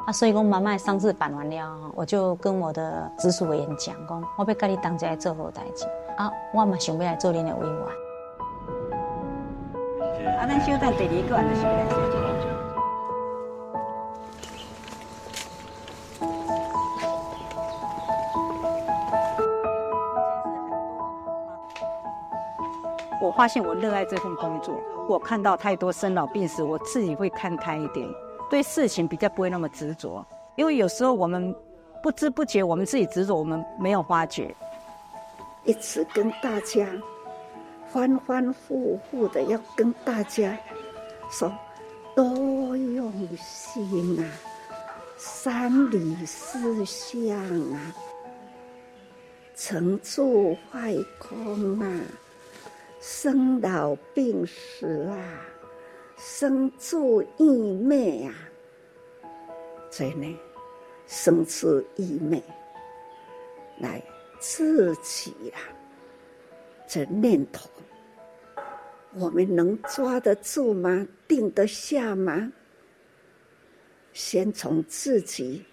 [0.07, 5.85] 啊，所以讲妈妈丧事办完了，我就跟我的直属委员讲，讲我要跟你当家做好代志，
[6.17, 7.77] 啊，我嘛想要来做恁的委员。
[10.39, 12.31] 啊，咱小等第二个就是来说这个。
[23.23, 24.75] 我发现我热爱这份工作，
[25.07, 28.09] 我看到太多生老病死，我自己会看开一点。
[28.51, 30.27] 对事情比较不会那么执着，
[30.57, 31.55] 因为有时候我们
[32.03, 34.55] 不知不觉，我们自己执着，我们没有发觉。
[35.65, 36.87] 一直跟大家
[37.91, 40.59] 欢欢呼呼的要跟大家
[41.31, 41.53] 说，
[42.17, 44.25] 多用心啊，
[45.17, 47.39] 三理四象
[47.73, 47.95] 啊，
[49.55, 52.01] 成住坏空啊，
[53.01, 55.17] 生老病死啊。
[56.23, 58.35] 生住异昧啊，
[59.91, 60.39] 所以呢，
[61.07, 62.43] 生住异昧
[63.79, 64.03] 来
[64.39, 65.59] 自己啊，
[66.87, 67.71] 这念头，
[69.15, 71.09] 我们能抓得住吗？
[71.27, 72.53] 定得下吗？
[74.13, 75.65] 先从自己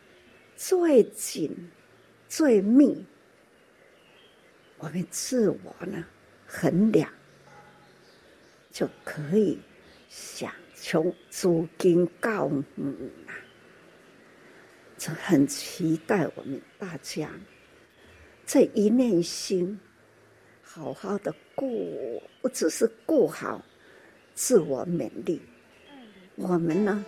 [0.55, 1.53] 最紧、
[2.29, 3.05] 最密，
[4.77, 6.05] 我们自我呢
[6.47, 7.09] 衡量，
[8.71, 9.59] 就可以。
[10.09, 12.93] 想从诸经告母
[13.27, 13.35] 啊，
[14.97, 17.29] 就很期待我们大家
[18.45, 19.79] 这一念心，
[20.61, 21.67] 好好的过，
[22.41, 23.63] 不只是过好
[24.33, 25.41] 自我勉励。
[26.35, 27.03] 我们呢，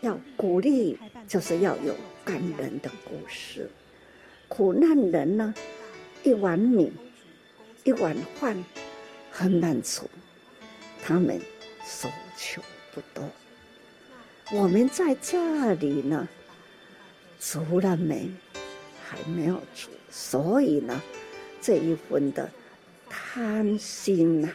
[0.00, 3.70] 要鼓励，就是要有感人的故事。
[4.48, 5.54] 苦难人呢，
[6.24, 6.92] 一碗米，
[7.84, 8.64] 一碗饭，
[9.30, 10.10] 很满足，
[11.02, 11.40] 他们。
[11.84, 12.62] 所求
[12.92, 13.28] 不多，
[14.52, 16.28] 我们在这里呢，
[17.38, 18.30] 足了没？
[19.04, 21.02] 还没有足，所以呢，
[21.60, 22.50] 这一份的
[23.10, 24.48] 贪心呐、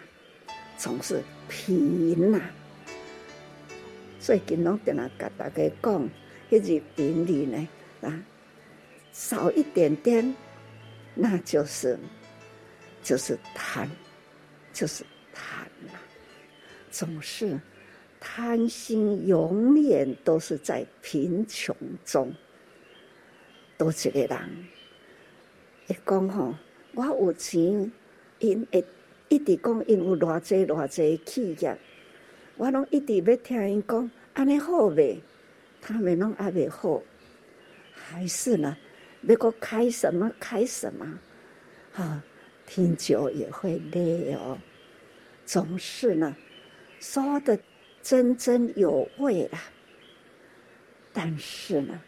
[0.77, 2.41] 总是贫呐。
[4.19, 6.09] 最近拢在那跟大家讲，
[6.49, 7.67] 一日饼里呢，
[8.01, 8.23] 啊，
[9.11, 10.35] 少一点点，
[11.13, 11.99] 那就是
[13.03, 13.87] 就是贪，
[14.73, 15.05] 就是。
[16.89, 17.59] 总是
[18.19, 21.75] 贪心，永远都是在贫穷
[22.05, 22.33] 中。
[23.77, 24.65] 多一个人，
[25.87, 26.55] 一讲吼，
[26.93, 27.91] 我有钱，
[28.39, 28.83] 因会
[29.29, 31.77] 一直讲因有偌济偌济企业，
[32.55, 35.21] 我拢一直要听因讲，安尼好未？
[35.79, 37.01] 他们拢还未好，
[37.93, 38.75] 还是呢
[39.21, 41.19] 要搁开什么开什么，
[41.93, 42.23] 啊，
[42.65, 44.57] 听久也会累哦。
[45.45, 46.35] 总是呢，
[46.99, 47.57] 说的
[48.01, 49.59] 真真有味啦，
[51.13, 51.99] 但是呢，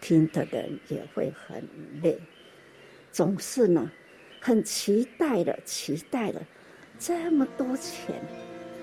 [0.00, 1.62] 听的人也会很
[2.02, 2.18] 累。
[3.10, 3.90] 总是呢，
[4.40, 6.42] 很期待的，期待的，
[6.98, 8.14] 这么多钱，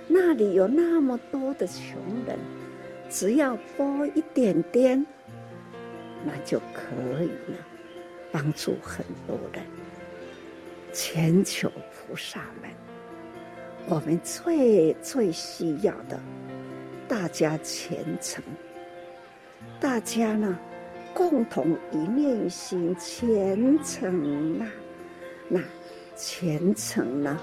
[0.07, 1.95] 那里有那么多的穷
[2.26, 2.38] 人，
[3.09, 5.05] 只要拨一点点，
[6.26, 7.57] 那就可以了。
[8.32, 9.64] 帮助很多人，
[10.91, 12.72] 千求菩萨们，
[13.88, 16.19] 我们最最需要的，
[17.07, 18.43] 大家虔诚，
[19.79, 20.57] 大家呢
[21.13, 24.65] 共同一念心虔诚呐，
[25.49, 25.59] 那
[26.15, 27.39] 虔诚呢，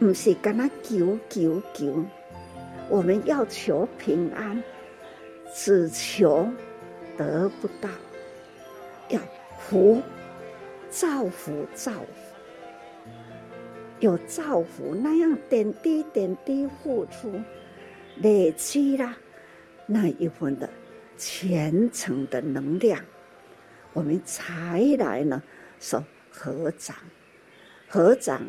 [0.00, 2.04] 不是跟他求求求，
[2.88, 4.60] 我们要求平安，
[5.54, 6.48] 只求
[7.16, 7.88] 得不到，
[9.08, 9.20] 要
[9.58, 10.02] 福。
[10.90, 11.98] 造福造福，
[14.00, 17.40] 有造福那样点滴点滴付出，
[18.18, 19.16] 累积了
[19.86, 20.70] 那一份的
[21.16, 23.04] 虔诚的能量，
[23.92, 25.42] 我们才来呢
[25.80, 26.96] 说合掌。
[27.88, 28.40] 合掌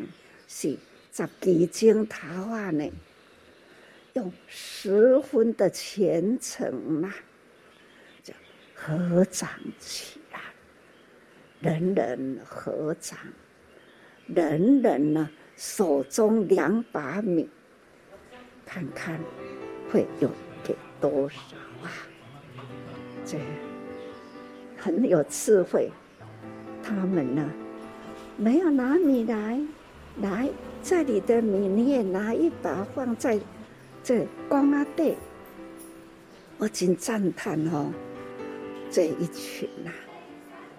[0.46, 0.76] 是
[1.12, 2.88] 十几经谈话呢，
[4.12, 7.12] 用十分的虔诚呐，
[8.22, 8.32] 就
[8.74, 9.48] 合掌
[9.80, 10.40] 起来。
[11.60, 13.18] 人人合掌，
[14.26, 15.28] 人人呢
[15.60, 17.46] 手中两把米，
[18.64, 19.20] 看看
[19.92, 20.30] 会有
[20.64, 21.36] 给多少
[21.82, 21.92] 啊？
[23.26, 23.36] 这
[24.78, 25.90] 很有智慧。
[26.82, 27.46] 他们呢
[28.38, 29.60] 没有拿米来，
[30.22, 30.48] 来
[30.82, 33.38] 这里的米你也拿一把放在
[34.02, 35.14] 这光阿地，
[36.56, 37.92] 我真赞叹哦，
[38.90, 40.08] 这一群呐、啊。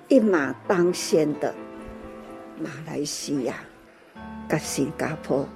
[0.08, 1.54] 一马当先的
[2.60, 3.64] 马来西亚
[4.52, 5.48] 跟新加坡，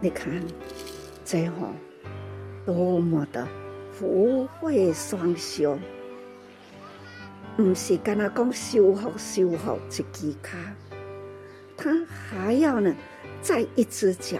[0.00, 0.42] 你看
[1.24, 1.54] 这样
[2.66, 3.46] 多么的
[3.92, 5.78] 福慧双修，
[7.56, 10.58] 不是跟他讲修好修好一只脚，
[11.76, 12.92] 他还要呢
[13.40, 14.36] 再一只脚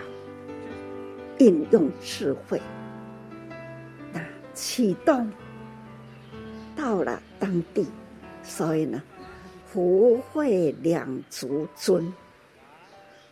[1.39, 2.61] 应用智慧，
[4.13, 4.21] 那
[4.53, 5.31] 启动
[6.75, 7.87] 到了当地，
[8.43, 9.01] 所以呢。
[9.67, 12.13] 福慧两足尊，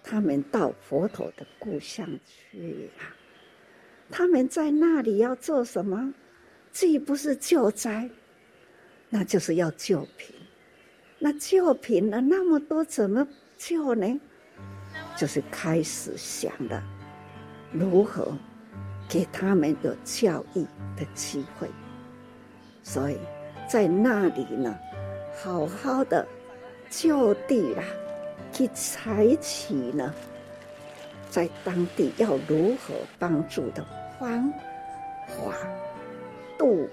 [0.03, 3.14] 他们到佛陀的故乡去啊！
[4.11, 6.12] 他们在那里要做什么？
[6.72, 8.09] 既不是救灾，
[9.09, 10.34] 那就是要救贫。
[11.18, 13.26] 那救贫了那么多，怎么
[13.57, 14.20] 救呢？
[15.16, 16.82] 就是开始想了
[17.72, 18.36] 如何
[19.09, 20.62] 给他们有教育
[20.96, 21.68] 的机会。
[22.82, 23.18] 所以
[23.68, 24.78] 在那里呢。
[25.42, 26.26] 好好的
[26.90, 27.82] 就地啦，
[28.61, 30.15] 去采取呢，
[31.31, 33.83] 在当地要如何帮助的
[34.19, 34.53] 方
[35.29, 35.57] 法
[36.59, 36.87] 度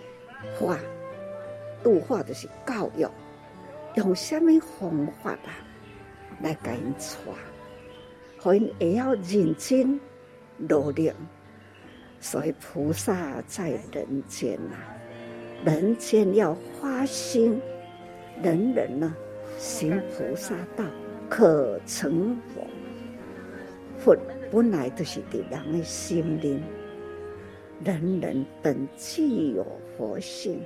[0.57, 0.79] 化，
[1.83, 3.05] 度化的是教育，
[3.95, 5.59] 用什么方法啊
[6.41, 7.35] 来给人传，
[8.39, 9.99] 所以也要认真
[10.57, 11.11] 努力。
[12.21, 14.77] 所以菩萨在人间呐，
[15.65, 17.61] 人间要发心。
[18.41, 19.13] 人人呢，
[19.57, 20.85] 行菩萨道，
[21.29, 22.67] 可成佛。
[23.97, 24.17] 佛
[24.51, 26.63] 本来就是的人的心灵，
[27.83, 29.65] 人人本具有
[29.97, 30.61] 佛性，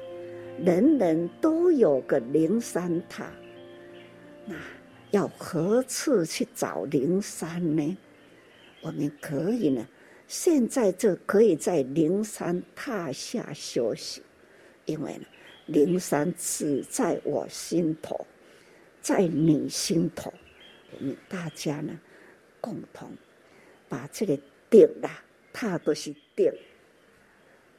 [0.59, 3.31] 人人都有个灵山塔。
[4.45, 4.55] 那
[5.11, 7.97] 要何处去找灵山呢？
[8.81, 9.87] 我们可以呢，
[10.27, 14.21] 现在就可以在灵山塔下休息，
[14.85, 15.25] 因为呢。
[15.67, 18.25] 灵山只在我心头，
[18.99, 20.33] 在你心头，
[20.93, 21.99] 我们大家呢，
[22.59, 23.09] 共同
[23.89, 24.37] 把这个
[24.69, 26.51] 定啦，它都是定，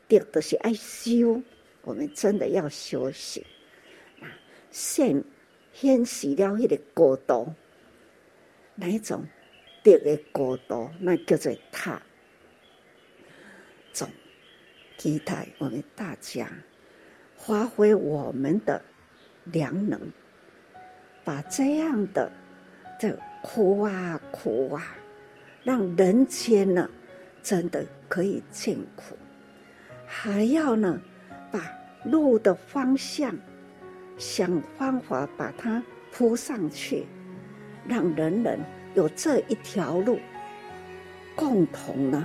[0.09, 1.43] 定都是爱修，
[1.83, 3.45] 我们真的要修行
[4.21, 4.29] 啊！
[4.71, 5.23] 现
[5.73, 7.55] 显示了一个高度，
[8.75, 9.25] 哪一种
[9.83, 10.91] 定的高度？
[11.01, 12.01] 那叫做塔，
[13.93, 14.09] 总
[14.99, 16.51] 期待我们大家。
[17.45, 18.81] 发挥我们的
[19.43, 20.01] 良能，
[21.25, 22.31] 把这样的
[23.03, 24.95] 这苦啊苦啊，
[25.65, 26.89] 让人间呢
[27.43, 29.17] 真的可以见苦，
[30.07, 31.01] 还要呢
[31.51, 31.61] 把
[32.05, 33.35] 路的方向
[34.17, 35.83] 想方法把它
[36.13, 37.05] 铺上去，
[37.89, 38.61] 让人人
[38.95, 40.21] 有这一条路，
[41.35, 42.25] 共同呢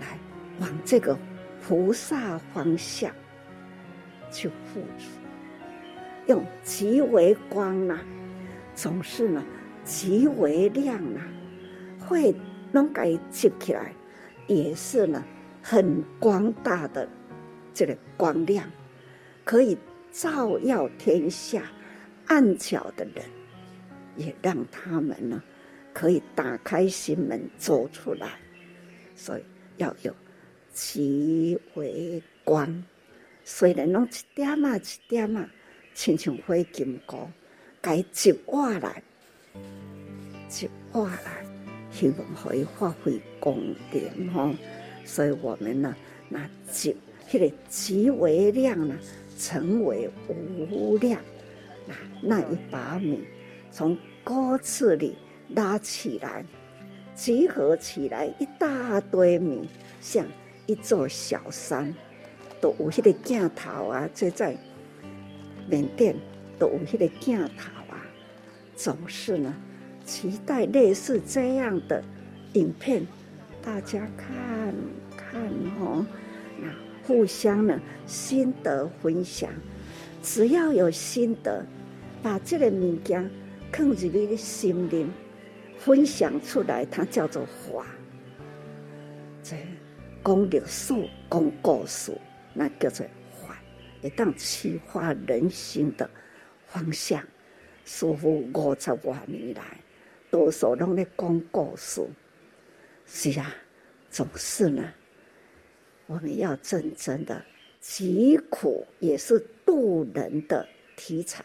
[0.00, 0.18] 来
[0.58, 1.16] 往这个
[1.62, 3.12] 菩萨方向。
[4.32, 5.20] 去付出，
[6.26, 7.96] 用极为光呢、
[8.74, 9.40] 总是呢
[9.88, 11.26] 极为亮、啊，
[11.98, 12.34] 会
[12.70, 13.90] 能给接起来，
[14.46, 15.24] 也是呢
[15.62, 17.08] 很光大的
[17.72, 18.70] 这个光亮，
[19.46, 19.78] 可以
[20.12, 21.62] 照耀天下
[22.26, 23.24] 暗角的人，
[24.14, 25.42] 也让他们呢
[25.94, 28.38] 可以打开心门走出来，
[29.14, 29.42] 所以
[29.78, 30.14] 要有
[30.70, 32.84] 极为光。
[33.42, 35.48] 虽然拢一点啊一点啊，
[35.94, 37.26] 亲像火金菇，
[37.80, 39.02] 该集瓦来，
[40.48, 41.44] 集瓦来，
[41.92, 44.00] 希望可以发挥功德
[44.32, 44.54] 吼。
[45.04, 45.94] 所以我们呢，
[46.28, 46.96] 那集
[47.28, 48.96] 迄个极为量呢，
[49.38, 51.20] 成为无量。
[51.86, 53.20] 那那一把米
[53.70, 55.16] 从锅子里
[55.50, 56.44] 拉起来，
[57.14, 59.68] 集合起来一大堆米，
[60.00, 60.26] 像
[60.66, 61.94] 一座小山。
[62.60, 64.56] 都有迄个镜头啊，这在
[65.68, 66.16] 缅甸
[66.58, 68.02] 都有迄个镜头啊，
[68.74, 69.54] 总是呢
[70.08, 72.02] 期待类似这样的
[72.54, 73.06] 影片，
[73.62, 74.74] 大家看
[75.14, 75.42] 看
[75.78, 76.04] 哦，
[76.58, 76.66] 那
[77.06, 79.50] 互相呢心得分享，
[80.22, 81.62] 只要有心得，
[82.22, 83.30] 把这个物件
[83.70, 85.12] 放入你的心灵，
[85.76, 87.84] 分享出来，它叫做法。
[89.42, 89.56] 这
[90.24, 90.94] 讲历史，
[91.30, 92.16] 讲故事。
[92.54, 93.06] 那叫做
[93.42, 93.60] 法，
[94.02, 96.08] 会当启发人心的
[96.66, 97.22] 方向。
[97.84, 99.62] 似乎五十多年来，
[100.30, 102.06] 多数拢在讲故事。
[103.06, 103.54] 是啊，
[104.10, 104.92] 总是呢，
[106.06, 107.42] 我们要真正的
[107.80, 111.44] 疾苦也是度人的题材。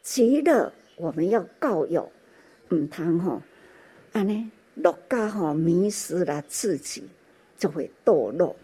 [0.00, 2.10] 急了，我们要告有，
[2.70, 3.42] 唔通吼，
[4.12, 7.04] 安尼落家吼迷失了自己，
[7.58, 8.56] 就会堕落。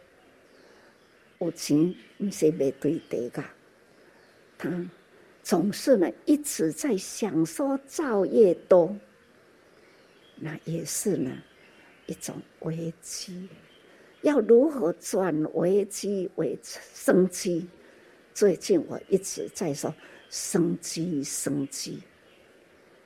[1.40, 3.44] 有钱不是没对的噶，
[4.56, 4.68] 他
[5.48, 8.94] 总是呢一直在想说造业多，
[10.36, 11.32] 那也是呢
[12.04, 13.48] 一种危机。
[14.20, 17.66] 要如何转危机为生机？
[18.34, 19.94] 最近我一直在说
[20.28, 22.02] 生机，生机。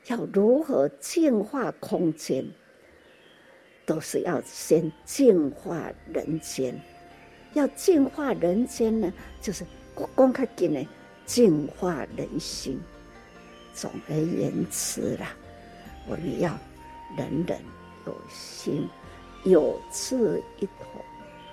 [0.08, 2.44] 要如何净化空间？
[3.86, 6.76] 都是要先净化人间。
[7.52, 9.64] 要净化人间呢，就是
[9.94, 10.84] 公开给呢，
[11.26, 12.80] 净化人心。
[13.74, 15.34] 总而言之啦，
[16.06, 16.58] 我们要
[17.16, 17.58] 人人
[18.06, 18.88] 有心，
[19.44, 21.02] 有志一同，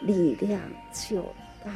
[0.02, 0.62] 力量
[0.94, 1.22] 就
[1.64, 1.72] 大。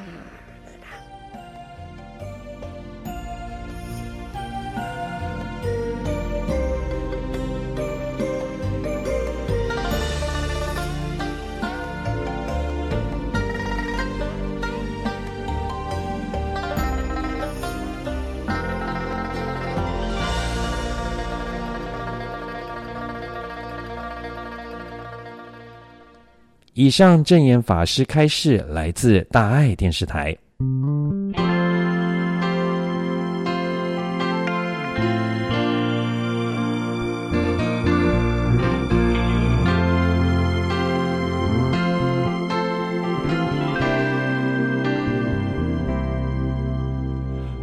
[26.75, 30.35] 以上证言法师开示来自大爱电视台。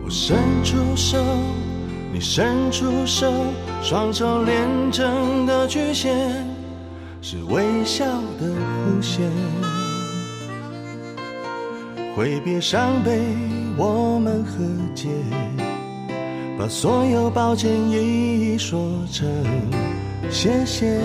[0.04, 1.18] 我伸出手，
[2.12, 3.32] 你伸出手，
[3.82, 6.49] 双手连成的曲线。
[7.22, 8.04] 是微笑
[8.40, 9.30] 的弧线，
[12.16, 13.20] 挥别伤悲，
[13.76, 14.64] 我们和
[14.94, 15.08] 解，
[16.58, 18.80] 把所有抱歉一一说
[19.12, 19.28] 成
[20.30, 20.98] 谢谢。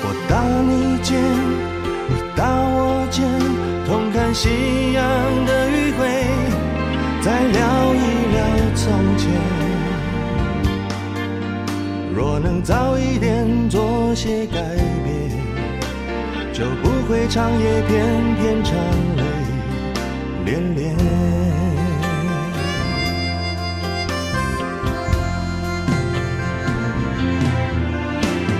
[0.00, 1.20] 我搭你肩，
[2.08, 3.28] 你搭我肩，
[3.84, 5.04] 同看夕阳
[12.64, 14.56] 早一点做些改
[15.04, 15.30] 变，
[16.52, 18.72] 就不会长夜偏偏长
[19.16, 19.22] 泪
[20.44, 20.96] 连连。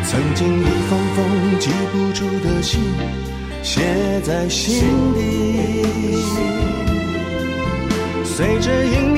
[0.05, 1.25] 曾经一封封
[1.61, 2.81] 寄不出的信，
[3.63, 4.83] 写在心
[5.15, 5.21] 底，
[8.25, 9.12] 随着音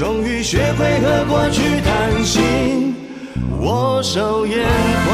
[0.00, 2.96] 终于学会和过去谈心，
[3.60, 5.12] 握手言欢，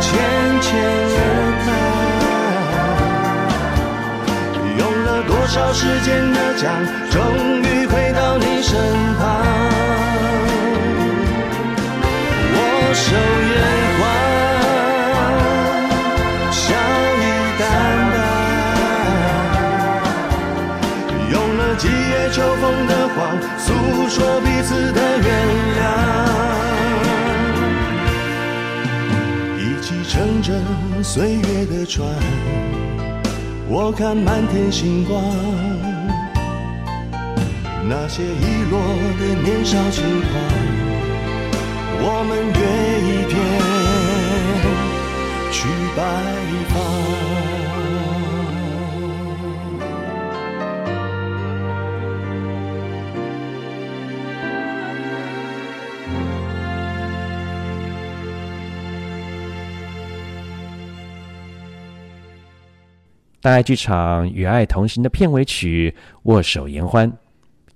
[0.00, 0.10] 浅
[0.60, 0.74] 浅
[1.14, 1.18] 而
[1.64, 1.66] 开，
[4.80, 6.64] 用了多少时间的讲，
[7.08, 7.22] 终
[7.62, 8.74] 于回到你身
[9.16, 9.22] 旁，
[12.52, 12.58] 握
[12.94, 13.43] 手。
[22.86, 23.16] 的谎，
[23.58, 23.72] 诉
[24.08, 25.28] 说彼此的原
[25.78, 25.80] 谅。
[29.58, 30.12] 一起乘
[30.42, 30.48] 着
[31.02, 32.08] 岁月的船，
[33.68, 35.22] 我看满天星光，
[37.88, 38.78] 那些遗落
[39.18, 40.32] 的年少轻狂。
[42.06, 42.60] 我们约
[43.08, 43.32] 一天
[45.50, 45.56] 去
[45.96, 45.98] 拜
[46.68, 47.13] 访。
[63.44, 67.06] 大爱剧场《与爱同行》的片尾曲《握手言欢》，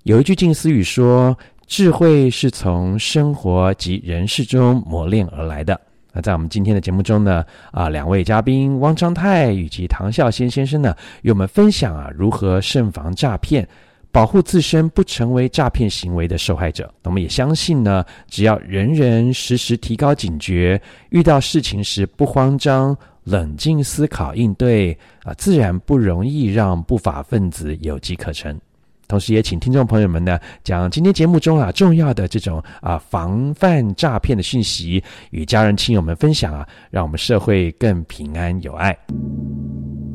[0.05, 1.37] 有一句近思语说。
[1.67, 5.79] 智慧是从生活及人事中磨练而来的。
[6.15, 13.69] 那在我们今天的节目中呢，啊，两位嘉宾汪昌泰以及唐孝先先生呢，与我们分享啊，如何慎防诈骗，
[14.11, 16.93] 保护自身不成为诈骗行为的受害者。
[17.05, 20.81] 我们也相信呢，只要人人时时提高警觉，
[21.11, 28.59] 遇到事情时不慌张，冷静思考应对，啊，自然不容易让不法分子有机可乘。
[29.07, 38.95] 同时，也请听众朋友们呢，将今天节目中啊重要的这种啊防范诈骗的讯息与家人亲友们分享啊，让我们社会更平安有爱。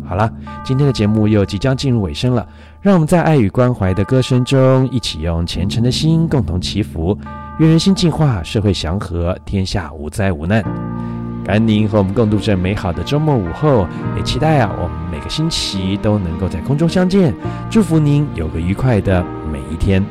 [0.06, 0.32] 好了，
[0.64, 2.48] 今天的节目又即将进入尾声了，
[2.84, 7.18] 让我们在爱与关怀的歌声中，一起用虔诚的心共同祈福，
[7.60, 10.62] 愿人心净化，社会祥和，天下无灾无难。
[11.46, 17.34] 感恩您和我们共度这美好的周末午后，也期待啊，我们每个星期都能够在空中相见。
[17.70, 20.06] 祝福您有个愉快的每一天。